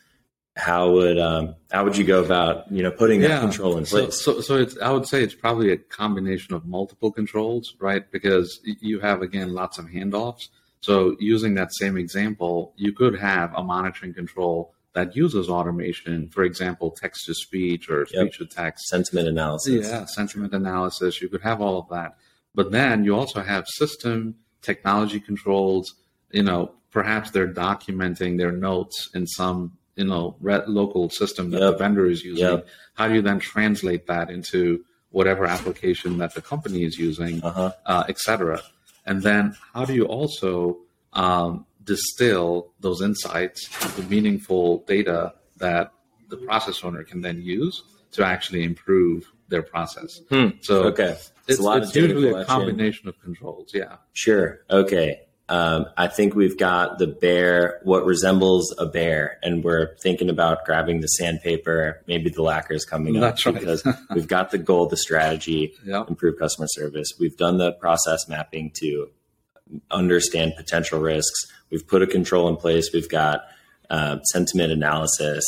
how 0.59 0.91
would 0.91 1.17
um, 1.17 1.55
how 1.71 1.83
would 1.83 1.95
you 1.97 2.03
go 2.03 2.23
about 2.23 2.71
you 2.71 2.83
know 2.83 2.91
putting 2.91 3.21
that 3.21 3.29
yeah. 3.29 3.39
control 3.39 3.77
in 3.77 3.85
place? 3.85 4.21
So, 4.21 4.33
so, 4.33 4.41
so 4.41 4.55
it's 4.57 4.77
I 4.79 4.91
would 4.91 5.07
say 5.07 5.23
it's 5.23 5.33
probably 5.33 5.71
a 5.71 5.77
combination 5.77 6.53
of 6.53 6.65
multiple 6.65 7.11
controls, 7.11 7.75
right? 7.79 8.09
Because 8.11 8.59
you 8.63 8.99
have 8.99 9.21
again 9.21 9.53
lots 9.53 9.77
of 9.77 9.85
handoffs. 9.85 10.49
So 10.81 11.15
using 11.19 11.55
that 11.55 11.73
same 11.73 11.97
example, 11.97 12.73
you 12.77 12.93
could 12.93 13.17
have 13.19 13.53
a 13.55 13.63
monitoring 13.63 14.13
control 14.13 14.73
that 14.93 15.15
uses 15.15 15.49
automation, 15.49 16.29
for 16.29 16.43
example, 16.43 16.91
text 16.91 17.25
to 17.25 17.33
speech 17.33 17.89
or 17.89 18.05
speech 18.05 18.37
to 18.37 18.45
text, 18.45 18.87
sentiment 18.87 19.27
analysis. 19.27 19.87
Yeah, 19.87 20.05
sentiment 20.05 20.53
analysis. 20.53 21.21
You 21.21 21.29
could 21.29 21.41
have 21.41 21.61
all 21.61 21.79
of 21.79 21.89
that, 21.89 22.17
but 22.53 22.71
then 22.71 23.03
you 23.03 23.15
also 23.15 23.41
have 23.41 23.67
system 23.67 24.35
technology 24.61 25.19
controls. 25.19 25.95
You 26.31 26.43
know, 26.43 26.73
perhaps 26.91 27.31
they're 27.31 27.53
documenting 27.53 28.37
their 28.37 28.51
notes 28.51 29.09
in 29.13 29.25
some 29.27 29.78
you 29.99 30.05
know 30.05 30.35
local 30.67 31.09
system 31.09 31.51
that 31.51 31.61
yep. 31.61 31.71
the 31.73 31.77
vendor 31.77 32.05
is 32.05 32.23
using 32.23 32.45
yep. 32.45 32.67
how 32.93 33.07
do 33.07 33.13
you 33.15 33.21
then 33.21 33.39
translate 33.39 34.07
that 34.07 34.29
into 34.29 34.83
whatever 35.11 35.45
application 35.45 36.17
that 36.17 36.33
the 36.33 36.41
company 36.41 36.83
is 36.83 36.97
using 36.97 37.43
uh-huh. 37.43 37.71
uh, 37.85 38.03
etc 38.07 38.61
and 39.05 39.21
then 39.21 39.55
how 39.73 39.83
do 39.83 39.93
you 39.93 40.05
also 40.05 40.77
um, 41.13 41.65
distill 41.83 42.71
those 42.79 43.01
insights 43.01 43.59
into 43.83 44.09
meaningful 44.09 44.83
data 44.87 45.33
that 45.57 45.91
the 46.29 46.37
process 46.37 46.83
owner 46.83 47.03
can 47.03 47.21
then 47.21 47.41
use 47.41 47.83
to 48.11 48.25
actually 48.25 48.63
improve 48.63 49.29
their 49.49 49.63
process 49.63 50.21
hmm. 50.29 50.49
so 50.61 50.83
okay 50.83 51.11
it's, 51.47 51.59
it's, 51.59 51.59
it's 51.59 51.95
usually 51.95 52.29
a 52.29 52.45
combination 52.45 53.09
of 53.09 53.19
controls 53.19 53.71
yeah 53.73 53.97
sure 54.13 54.61
okay 54.69 55.19
um, 55.49 55.87
I 55.97 56.07
think 56.07 56.35
we've 56.35 56.57
got 56.57 56.99
the 56.99 57.07
bear, 57.07 57.81
what 57.83 58.05
resembles 58.05 58.73
a 58.77 58.85
bear, 58.85 59.39
and 59.41 59.63
we're 59.63 59.95
thinking 59.97 60.29
about 60.29 60.63
grabbing 60.63 61.01
the 61.01 61.07
sandpaper, 61.07 62.03
maybe 62.05 62.29
the 62.29 62.43
lacquer 62.43 62.75
is 62.75 62.85
coming 62.85 63.15
up 63.17 63.21
That's 63.21 63.43
because 63.43 63.83
right. 63.83 63.95
we've 64.13 64.27
got 64.27 64.51
the 64.51 64.59
goal, 64.59 64.85
the 64.85 64.95
strategy, 64.95 65.73
yep. 65.83 66.07
improve 66.07 66.37
customer 66.37 66.67
service. 66.69 67.13
We've 67.19 67.35
done 67.35 67.57
the 67.57 67.71
process 67.71 68.29
mapping 68.29 68.73
to 68.81 69.09
understand 69.89 70.53
potential 70.55 70.99
risks. 70.99 71.51
We've 71.71 71.85
put 71.87 72.03
a 72.03 72.07
control 72.07 72.47
in 72.47 72.55
place. 72.55 72.91
We've 72.93 73.09
got 73.09 73.41
uh, 73.89 74.21
sentiment 74.31 74.71
analysis, 74.71 75.43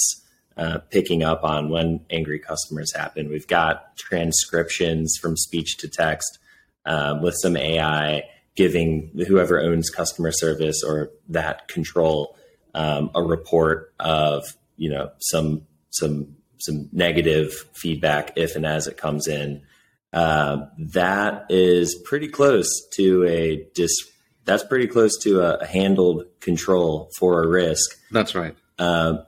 uh, 0.57 0.79
picking 0.89 1.21
up 1.21 1.43
on 1.43 1.69
when 1.69 2.03
angry 2.09 2.39
customers 2.39 2.91
happen. 2.95 3.29
We've 3.29 3.47
got 3.47 3.95
transcriptions 3.97 5.15
from 5.21 5.37
speech 5.37 5.77
to 5.77 5.87
text 5.87 6.39
uh, 6.87 7.19
with 7.21 7.35
some 7.39 7.55
AI 7.55 8.23
giving 8.55 9.11
whoever 9.27 9.59
owns 9.59 9.89
customer 9.89 10.31
service 10.31 10.83
or 10.83 11.11
that 11.29 11.67
control 11.67 12.35
um, 12.73 13.11
a 13.15 13.21
report 13.21 13.93
of 13.99 14.43
you 14.77 14.89
know 14.89 15.11
some 15.19 15.63
some 15.89 16.35
some 16.57 16.89
negative 16.91 17.53
feedback 17.73 18.33
if 18.35 18.55
and 18.55 18.65
as 18.65 18.87
it 18.87 18.97
comes 18.97 19.27
in. 19.27 19.61
Uh, 20.13 20.65
that 20.77 21.45
is 21.49 21.95
pretty 22.03 22.27
close 22.27 22.67
to 22.93 23.23
a 23.25 23.67
dis. 23.73 23.91
That's 24.43 24.63
pretty 24.63 24.87
close 24.87 25.17
to 25.19 25.41
a, 25.41 25.57
a 25.57 25.65
handled 25.65 26.25
control 26.39 27.09
for 27.17 27.43
a 27.43 27.47
risk. 27.47 27.97
That's 28.11 28.35
right. 28.35 28.55
Uh, 28.77 29.19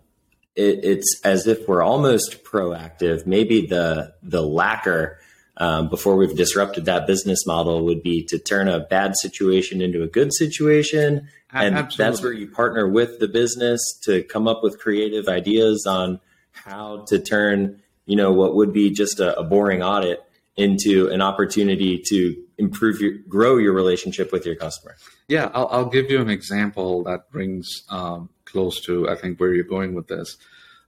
it, 0.55 0.83
it's 0.83 1.21
as 1.23 1.47
if 1.47 1.67
we're 1.67 1.83
almost 1.83 2.43
proactive. 2.43 3.25
Maybe 3.25 3.65
the 3.65 4.13
the 4.21 4.41
lacquer 4.41 5.19
um, 5.57 5.89
before 5.89 6.15
we've 6.15 6.35
disrupted 6.35 6.85
that 6.85 7.05
business 7.05 7.45
model 7.45 7.85
would 7.85 8.01
be 8.01 8.23
to 8.25 8.39
turn 8.39 8.67
a 8.67 8.79
bad 8.79 9.13
situation 9.17 9.81
into 9.81 10.01
a 10.01 10.07
good 10.07 10.33
situation. 10.33 11.27
And 11.51 11.75
Absolutely. 11.75 11.95
that's 11.97 12.23
where 12.23 12.33
you 12.33 12.47
partner 12.47 12.87
with 12.87 13.19
the 13.19 13.27
business 13.27 13.79
to 14.03 14.23
come 14.23 14.47
up 14.47 14.63
with 14.63 14.79
creative 14.79 15.27
ideas 15.27 15.85
on 15.87 16.19
how 16.51 17.05
to 17.07 17.19
turn, 17.19 17.81
you 18.05 18.15
know, 18.15 18.31
what 18.31 18.55
would 18.55 18.73
be 18.73 18.89
just 18.89 19.19
a, 19.19 19.37
a 19.39 19.43
boring 19.43 19.83
audit 19.83 20.23
into 20.55 21.09
an 21.09 21.21
opportunity 21.21 22.01
to 22.07 22.35
improve 22.57 22.99
your, 23.01 23.13
grow 23.27 23.57
your 23.57 23.73
relationship 23.73 24.31
with 24.31 24.45
your 24.45 24.55
customer. 24.55 24.95
Yeah, 25.27 25.51
I'll, 25.53 25.67
I'll 25.67 25.85
give 25.85 26.09
you 26.09 26.21
an 26.21 26.29
example 26.29 27.03
that 27.03 27.31
brings 27.31 27.83
um, 27.89 28.29
close 28.45 28.81
to, 28.85 29.09
I 29.09 29.15
think, 29.15 29.39
where 29.39 29.53
you're 29.53 29.63
going 29.63 29.93
with 29.93 30.07
this. 30.07 30.37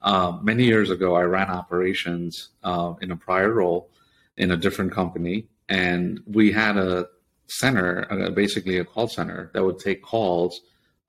Uh, 0.01 0.37
many 0.41 0.65
years 0.65 0.89
ago, 0.89 1.15
I 1.15 1.23
ran 1.23 1.49
operations 1.49 2.49
uh, 2.63 2.93
in 3.01 3.11
a 3.11 3.15
prior 3.15 3.51
role 3.51 3.89
in 4.37 4.51
a 4.51 4.57
different 4.57 4.91
company, 4.91 5.47
and 5.69 6.21
we 6.25 6.51
had 6.51 6.77
a 6.77 7.07
center, 7.47 8.07
uh, 8.11 8.29
basically 8.31 8.77
a 8.77 8.85
call 8.85 9.07
center 9.07 9.51
that 9.53 9.63
would 9.63 9.79
take 9.79 10.01
calls 10.01 10.61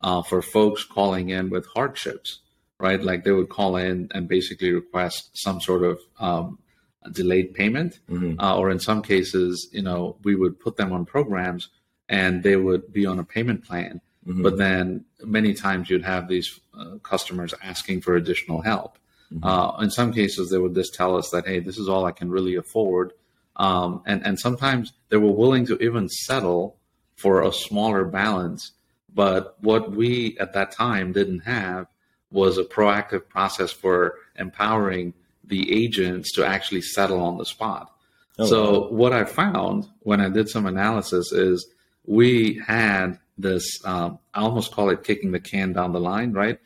uh, 0.03 0.23
for 0.23 0.43
folks 0.43 0.85
calling 0.85 1.31
in 1.31 1.51
with 1.51 1.67
hardships, 1.67 2.41
right? 2.79 3.03
Like 3.03 3.25
they 3.25 3.33
would 3.33 3.49
call 3.49 3.77
in 3.77 4.09
and 4.13 4.29
basically 4.29 4.73
request 4.73 5.31
some 5.37 5.61
sort 5.61 5.83
of 5.83 5.99
um, 6.21 6.59
delayed 7.13 7.55
payment, 7.55 8.01
mm-hmm. 8.11 8.39
uh, 8.39 8.57
or 8.57 8.71
in 8.71 8.79
some 8.79 9.03
cases, 9.03 9.69
you 9.73 9.83
know, 9.83 10.17
we 10.25 10.35
would 10.35 10.61
put 10.61 10.77
them 10.77 10.93
on 10.93 11.05
programs 11.05 11.69
and 12.09 12.43
they 12.43 12.57
would 12.57 12.93
be 12.93 13.07
on 13.07 13.19
a 13.19 13.25
payment 13.25 13.65
plan. 13.65 14.01
Mm-hmm. 14.27 14.43
But 14.43 14.59
then 14.59 15.05
many 15.25 15.55
times 15.55 15.89
you'd 15.89 16.05
have 16.05 16.29
these 16.29 16.61
uh, 16.79 16.99
customers 17.03 17.55
asking 17.63 18.03
for 18.03 18.17
additional 18.17 18.61
help. 18.61 18.99
Mm-hmm. 19.33 19.45
Uh, 19.45 19.83
in 19.83 19.91
some 19.91 20.13
cases, 20.13 20.51
they 20.51 20.59
would 20.59 20.75
just 20.75 20.95
tell 20.95 21.17
us 21.17 21.31
that, 21.31 21.47
hey, 21.47 21.61
this 21.61 21.79
is 21.79 21.89
all 21.89 22.05
I 22.05 22.13
can 22.13 22.31
really 22.31 22.55
afford. 22.55 23.13
Um, 23.57 24.03
and, 24.07 24.25
and 24.25 24.39
sometimes 24.39 24.93
they 25.09 25.17
were 25.17 25.33
willing 25.33 25.67
to 25.67 25.79
even 25.83 26.09
settle 26.09 26.77
for 27.17 27.43
a 27.43 27.53
smaller 27.53 28.05
balance. 28.05 28.73
But 29.15 29.57
what 29.61 29.93
we 29.93 30.37
at 30.39 30.53
that 30.53 30.73
time 30.73 31.13
didn't 31.13 31.41
have 31.41 31.87
was 32.31 32.59
a 32.59 32.65
proactive 32.65 33.29
process 33.29 33.73
for 33.73 34.17
empowering 34.37 35.15
the 35.43 35.73
agents 35.73 36.33
to 36.35 36.45
actually 36.45 36.83
settle 36.83 37.21
on 37.21 37.39
the 37.39 37.47
spot. 37.47 37.93
Oh, 38.39 38.47
so 38.47 38.81
wow. 38.81 38.89
what 38.89 39.13
I 39.13 39.25
found 39.25 39.89
when 40.01 40.21
I 40.21 40.29
did 40.29 40.49
some 40.49 40.67
analysis 40.67 41.33
is 41.33 41.67
we 42.05 42.61
had 42.67 43.19
this, 43.39 43.81
um, 43.85 44.19
I 44.35 44.41
almost 44.41 44.73
call 44.73 44.91
it 44.91 45.05
kicking 45.05 45.33
the 45.33 45.41
can 45.41 45.73
down 45.73 45.93
the 45.93 46.01
line, 46.01 46.33
right? 46.33 46.59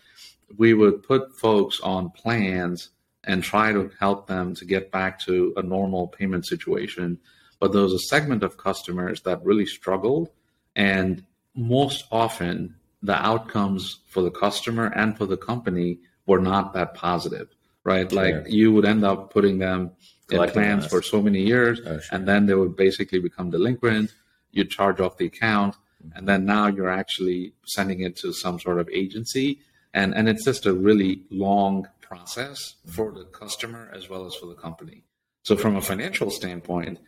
We 0.56 0.74
would 0.74 1.02
put 1.02 1.36
folks 1.38 1.80
on 1.80 2.10
plans 2.10 2.90
and 3.24 3.42
try 3.42 3.72
to 3.72 3.90
help 3.98 4.26
them 4.26 4.54
to 4.54 4.64
get 4.64 4.90
back 4.90 5.18
to 5.20 5.52
a 5.56 5.62
normal 5.62 6.08
payment 6.08 6.46
situation. 6.46 7.18
But 7.58 7.72
there 7.72 7.82
was 7.82 7.92
a 7.92 7.98
segment 7.98 8.42
of 8.42 8.56
customers 8.56 9.20
that 9.22 9.44
really 9.44 9.66
struggled. 9.66 10.30
And 10.74 11.24
most 11.54 12.04
often, 12.10 12.76
the 13.02 13.14
outcomes 13.14 14.00
for 14.06 14.22
the 14.22 14.30
customer 14.30 14.86
and 14.94 15.16
for 15.16 15.26
the 15.26 15.36
company 15.36 15.98
were 16.26 16.40
not 16.40 16.72
that 16.74 16.94
positive, 16.94 17.48
right? 17.84 18.10
Like 18.10 18.34
yeah. 18.34 18.42
you 18.46 18.72
would 18.72 18.84
end 18.86 19.04
up 19.04 19.32
putting 19.32 19.58
them 19.58 19.92
in 20.30 20.48
plans 20.50 20.86
for 20.86 21.02
so 21.02 21.20
many 21.20 21.40
years, 21.40 21.80
oh, 21.84 21.98
sure. 21.98 22.02
and 22.12 22.26
then 22.26 22.46
they 22.46 22.54
would 22.54 22.76
basically 22.76 23.18
become 23.18 23.50
delinquent. 23.50 24.14
You 24.52 24.64
charge 24.64 25.00
off 25.00 25.16
the 25.16 25.26
account, 25.26 25.76
and 26.14 26.26
then 26.26 26.44
now 26.44 26.68
you're 26.68 26.90
actually 26.90 27.52
sending 27.64 28.00
it 28.00 28.16
to 28.16 28.32
some 28.32 28.58
sort 28.60 28.78
of 28.78 28.88
agency 28.90 29.60
and 29.94 30.14
and 30.14 30.28
it's 30.28 30.44
just 30.44 30.66
a 30.66 30.72
really 30.72 31.22
long 31.30 31.88
process 32.00 32.74
for 32.86 33.12
the 33.12 33.24
customer 33.24 33.90
as 33.94 34.08
well 34.08 34.26
as 34.26 34.34
for 34.34 34.46
the 34.46 34.54
company. 34.54 35.04
So 35.42 35.56
from 35.56 35.76
a 35.76 35.80
financial 35.80 36.30
standpoint, 36.30 36.98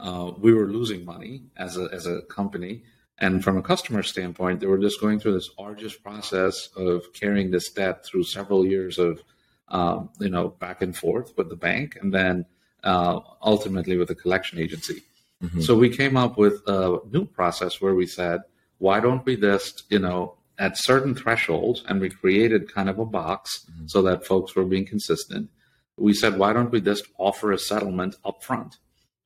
uh, 0.00 0.32
we 0.38 0.52
were 0.54 0.66
losing 0.66 1.04
money 1.04 1.44
as 1.56 1.76
a 1.76 1.88
as 1.92 2.06
a 2.06 2.22
company, 2.22 2.82
and 3.18 3.42
from 3.44 3.56
a 3.56 3.62
customer 3.62 4.02
standpoint, 4.02 4.60
they 4.60 4.66
were 4.66 4.78
just 4.78 5.00
going 5.00 5.20
through 5.20 5.34
this 5.34 5.50
arduous 5.58 5.96
process 5.96 6.68
of 6.76 7.12
carrying 7.12 7.50
this 7.50 7.70
debt 7.70 8.04
through 8.04 8.24
several 8.24 8.66
years 8.66 8.98
of 8.98 9.22
um, 9.68 10.10
you 10.20 10.30
know 10.30 10.48
back 10.48 10.82
and 10.82 10.96
forth 10.96 11.32
with 11.36 11.48
the 11.48 11.56
bank, 11.56 11.96
and 12.00 12.12
then 12.12 12.46
uh, 12.82 13.20
ultimately 13.42 13.96
with 13.96 14.08
the 14.08 14.14
collection 14.14 14.58
agency. 14.58 15.02
Mm-hmm. 15.42 15.60
So 15.60 15.76
we 15.76 15.88
came 15.88 16.16
up 16.16 16.38
with 16.38 16.62
a 16.66 16.98
new 17.10 17.24
process 17.24 17.80
where 17.80 17.94
we 17.94 18.06
said, 18.06 18.40
why 18.78 19.00
don't 19.00 19.24
we 19.24 19.36
just 19.36 19.84
you 19.90 19.98
know 19.98 20.36
at 20.62 20.78
certain 20.78 21.12
thresholds, 21.12 21.82
and 21.88 22.00
we 22.00 22.08
created 22.08 22.72
kind 22.72 22.88
of 22.88 23.00
a 23.00 23.04
box 23.04 23.66
mm-hmm. 23.68 23.86
so 23.88 24.00
that 24.00 24.24
folks 24.24 24.54
were 24.54 24.64
being 24.64 24.86
consistent. 24.86 25.50
We 25.96 26.14
said, 26.14 26.38
why 26.38 26.52
don't 26.52 26.70
we 26.70 26.80
just 26.80 27.04
offer 27.18 27.50
a 27.50 27.58
settlement 27.58 28.14
up 28.24 28.44
front, 28.44 28.76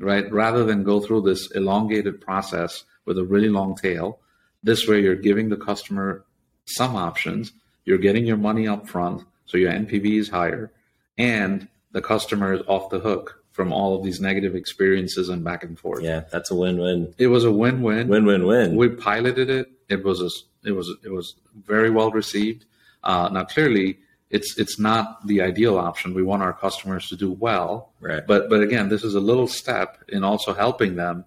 right? 0.01 0.33
Rather 0.33 0.65
than 0.65 0.83
go 0.83 0.99
through 0.99 1.23
this 1.23 1.51
elongated 1.51 2.23
process 2.23 2.85
with 3.05 3.19
a 3.19 3.25
really 3.25 3.51
long 3.51 3.77
tail. 3.77 4.19
This 4.63 4.89
way, 4.89 5.03
you're 5.03 5.15
giving 5.15 5.51
the 5.51 5.59
customer 5.59 6.25
some 6.65 6.97
options. 6.97 7.53
You're 7.85 7.99
getting 7.99 8.25
your 8.25 8.39
money 8.39 8.67
up 8.67 8.89
front, 8.89 9.23
so 9.45 9.59
your 9.59 9.73
NPV 9.73 10.19
is 10.19 10.31
higher, 10.31 10.73
and 11.19 11.69
the 11.93 12.01
customer 12.01 12.55
is 12.55 12.63
off 12.67 12.89
the 12.89 12.99
hook 12.99 13.43
from 13.53 13.75
all 13.75 13.95
of 13.95 14.03
these 14.03 14.21
negative 14.21 14.55
experiences 14.55 15.29
and 15.29 15.45
back 15.45 15.65
and 15.65 15.79
forth. 15.79 16.03
Yeah, 16.03 16.25
that's 16.33 16.51
a 16.51 16.55
win-win. 16.55 17.15
It 17.19 17.29
was 17.29 17.45
a 17.45 17.53
win-win. 17.53 18.09
Win-win-win. 18.09 18.75
We 18.75 18.89
piloted 18.89 19.51
it. 19.51 19.71
It 19.89 20.05
was 20.05 20.21
a, 20.21 20.31
it 20.67 20.73
was 20.73 20.89
it 21.05 21.11
was 21.11 21.35
very 21.67 21.91
well 21.91 22.11
received. 22.11 22.65
Uh, 23.05 23.29
now, 23.33 23.45
clearly, 23.45 23.99
it's 24.31 24.59
it's 24.59 24.79
not 24.79 25.27
the 25.27 25.41
ideal 25.41 25.79
option. 25.79 26.15
We 26.15 26.23
want 26.23 26.43
our 26.43 26.53
customers 26.53 27.09
to 27.09 27.17
do 27.17 27.31
well, 27.33 27.93
right? 28.01 28.27
But 28.27 28.49
but 28.51 28.61
again, 28.63 28.89
this 28.89 29.05
is 29.05 29.15
a 29.15 29.21
little 29.21 29.47
step 29.49 29.99
in 30.09 30.25
also 30.25 30.53
helping 30.55 30.97
them 30.97 31.25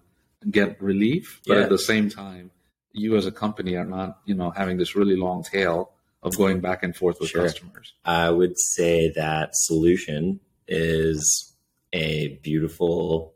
get 0.50 0.80
relief. 0.82 1.40
But 1.46 1.56
Yeah. 1.56 1.62
at 1.64 1.70
the 1.70 1.78
same 1.78 2.08
time, 2.10 2.50
you 2.92 3.16
as 3.16 3.26
a 3.26 3.32
company 3.32 3.76
are 3.76 3.84
not 3.84 4.18
you 4.26 4.34
know 4.34 4.50
having 4.50 4.76
this 4.78 4.94
really 4.96 5.16
long 5.16 5.42
tail 5.42 5.92
of 6.22 6.36
going 6.36 6.60
back 6.60 6.82
and 6.82 6.94
forth 6.94 7.18
with 7.20 7.30
Sure. 7.30 7.42
customers. 7.44 7.94
I 8.04 8.30
would 8.30 8.58
say 8.58 9.10
that 9.16 9.50
solution 9.52 10.40
is 10.68 11.54
a 11.94 12.38
beautiful 12.42 13.32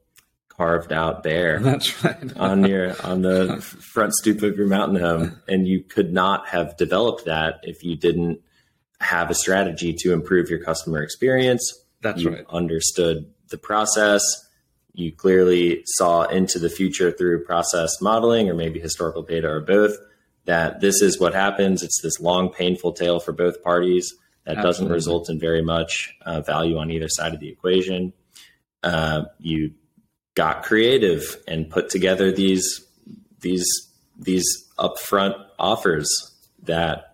carved 0.56 0.92
out 0.92 1.22
there. 1.22 1.58
That's 1.62 2.04
right. 2.04 2.36
on 2.36 2.64
your 2.64 2.94
on 3.04 3.22
the 3.22 3.60
front 3.60 4.14
stoop 4.14 4.42
of 4.42 4.56
your 4.56 4.66
mountain 4.66 5.00
home, 5.00 5.40
and 5.48 5.66
you 5.66 5.82
could 5.82 6.12
not 6.12 6.48
have 6.48 6.76
developed 6.76 7.24
that 7.26 7.60
if 7.62 7.82
you 7.84 7.96
didn't 7.96 8.40
have 9.00 9.30
a 9.30 9.34
strategy 9.34 9.92
to 9.92 10.12
improve 10.12 10.48
your 10.48 10.62
customer 10.62 11.02
experience. 11.02 11.84
That's 12.00 12.22
you 12.22 12.30
right. 12.30 12.46
understood 12.48 13.32
the 13.50 13.58
process. 13.58 14.22
You 14.92 15.12
clearly 15.12 15.82
saw 15.86 16.22
into 16.24 16.58
the 16.58 16.70
future 16.70 17.10
through 17.10 17.44
process 17.44 18.00
modeling 18.00 18.48
or 18.48 18.54
maybe 18.54 18.78
historical 18.78 19.22
data 19.22 19.48
or 19.48 19.60
both 19.60 19.96
that 20.44 20.80
this 20.80 21.02
is 21.02 21.18
what 21.18 21.34
happens. 21.34 21.82
It's 21.82 22.00
this 22.02 22.20
long, 22.20 22.50
painful 22.50 22.92
tale 22.92 23.18
for 23.18 23.32
both 23.32 23.62
parties 23.62 24.14
that 24.44 24.56
doesn't 24.56 24.88
result 24.88 25.30
in 25.30 25.40
very 25.40 25.62
much 25.62 26.14
uh, 26.24 26.42
value 26.42 26.76
on 26.76 26.90
either 26.90 27.08
side 27.08 27.32
of 27.32 27.40
the 27.40 27.48
equation. 27.48 28.12
Uh, 28.82 29.24
you 29.38 29.72
got 30.34 30.62
creative 30.62 31.36
and 31.46 31.70
put 31.70 31.90
together 31.90 32.32
these 32.32 32.84
these 33.40 33.66
these 34.18 34.68
upfront 34.78 35.34
offers 35.58 36.08
that 36.62 37.12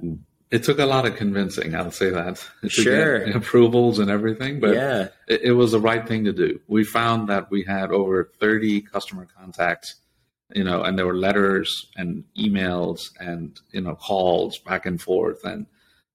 It 0.51 0.65
took 0.65 0.79
a 0.79 0.87
lot 0.87 1.07
of 1.07 1.17
convincing. 1.17 1.75
I'll 1.75 1.91
say 1.91 2.11
that. 2.11 2.45
Sure. 2.69 3.23
approvals 3.37 3.99
and 3.99 4.11
everything, 4.11 4.61
but 4.61 4.75
yeah 4.75 5.09
it, 5.29 5.43
it 5.43 5.53
was 5.53 5.73
the 5.73 5.81
right 5.81 6.07
thing 6.07 6.25
to 6.25 6.33
do. 6.33 6.61
We 6.67 6.85
found 6.85 7.29
that 7.29 7.51
we 7.51 7.63
had 7.63 7.91
over 7.93 8.31
30 8.41 8.83
customer 8.83 9.27
contacts, 9.39 9.95
you 10.53 10.65
know, 10.65 10.83
and 10.83 10.99
there 10.99 11.07
were 11.07 11.17
letters 11.17 11.87
and 11.97 12.25
emails 12.37 13.11
and, 13.19 13.59
you 13.71 13.81
know, 13.81 13.95
calls 13.95 14.59
back 14.59 14.87
and 14.87 15.01
forth. 15.01 15.45
And 15.45 15.67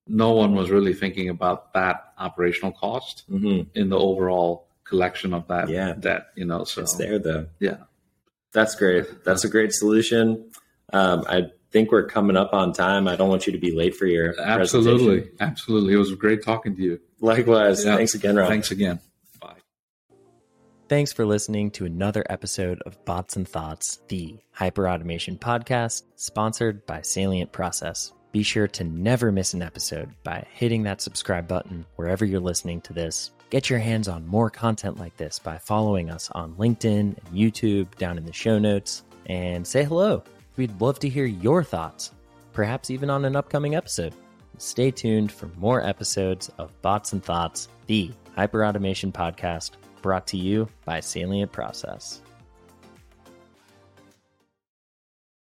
no 0.08 0.34
one 0.34 0.54
was 0.54 0.70
really 0.70 0.94
thinking 0.94 1.30
about 1.30 1.74
that 1.74 2.14
operational 2.18 2.72
cost 2.72 3.24
hmm 3.28 3.62
in 3.74 3.90
the 3.90 3.98
overall 3.98 4.65
collection 4.86 5.34
of 5.34 5.48
that 5.50 5.68
Yeah. 5.70 5.94
debt, 6.00 6.28
you 6.36 6.46
know, 6.46 6.64
so 6.64 6.82
it's 6.82 6.94
there 6.96 7.20
though 7.20 7.48
yeah. 7.60 7.78
That's 8.54 8.76
great. 8.76 9.26
That's 9.26 9.44
a 9.44 9.50
great 9.50 9.74
solution. 9.74 10.50
Um, 10.94 11.26
I 11.28 11.48
think 11.72 11.92
we're 11.92 12.06
coming 12.08 12.38
up 12.38 12.54
on 12.54 12.72
time. 12.72 13.06
I 13.10 13.18
don't 13.18 13.28
want 13.28 13.46
you 13.48 13.52
to 13.52 13.60
be 13.60 13.72
late 13.76 13.98
for 13.98 14.06
your 14.06 14.34
Absolutely. 14.40 15.30
Absolutely. 15.42 15.94
It 15.94 15.98
was 15.98 16.14
great 16.16 16.42
talking 16.42 16.74
to 16.78 16.82
you. 16.82 17.00
Likewise. 17.20 17.84
Yeah. 17.84 17.98
Thanks 17.98 18.14
again, 18.14 18.38
Ram. 18.38 18.48
Thanks 18.48 18.72
again. 18.72 19.00
Bye. 19.42 19.56
Thanks 20.88 21.12
for 21.12 21.26
listening 21.26 21.72
to 21.72 21.86
another 21.86 22.24
episode 22.30 22.82
of 22.86 23.04
Bots 23.04 23.36
and 23.36 23.46
Thoughts, 23.48 24.00
the 24.08 24.38
hyperautomation 24.58 25.38
podcast 25.38 26.04
sponsored 26.16 26.86
by 26.86 27.02
Salient 27.02 27.52
Process. 27.52 28.14
Be 28.32 28.44
sure 28.44 28.68
to 28.70 28.84
never 28.86 29.32
miss 29.34 29.54
an 29.54 29.62
episode 29.62 30.12
by 30.24 30.46
hitting 30.54 30.84
that 30.84 31.02
subscribe 31.02 31.48
button 31.48 31.86
wherever 31.98 32.24
you're 32.24 32.40
listening 32.40 32.80
to 32.82 32.94
this. 32.94 33.32
Get 33.50 33.70
your 33.70 33.80
hands 33.80 34.08
on 34.08 34.28
more 34.28 34.50
content 34.50 35.00
like 35.00 35.16
this 35.18 35.40
by 35.40 35.58
following 35.58 36.10
us 36.10 36.30
on 36.32 36.56
LinkedIn 36.56 37.18
and 37.18 37.28
YouTube 37.34 37.94
down 37.98 38.18
in 38.18 38.26
the 38.26 38.34
show 38.34 38.58
notes 38.58 39.04
and 39.28 39.66
say 39.66 39.84
hello. 39.84 40.24
We'd 40.58 40.82
love 40.82 41.00
to 41.00 41.10
hear 41.10 41.26
your 41.26 41.64
thoughts, 41.64 42.12
perhaps 42.54 42.90
even 42.90 43.10
on 43.10 43.24
an 43.24 43.36
upcoming 43.36 43.76
episode. 43.76 44.14
Stay 44.58 44.90
tuned 44.90 45.32
for 45.32 45.48
more 45.58 45.86
episodes 45.86 46.50
of 46.58 46.82
Bots 46.82 47.14
and 47.14 47.24
Thoughts, 47.24 47.68
the 47.88 48.12
hyperautomation 48.38 49.12
podcast 49.12 49.72
brought 50.02 50.28
to 50.28 50.38
you 50.38 50.68
by 50.86 51.00
Salient 51.00 51.52
Process. 51.52 52.22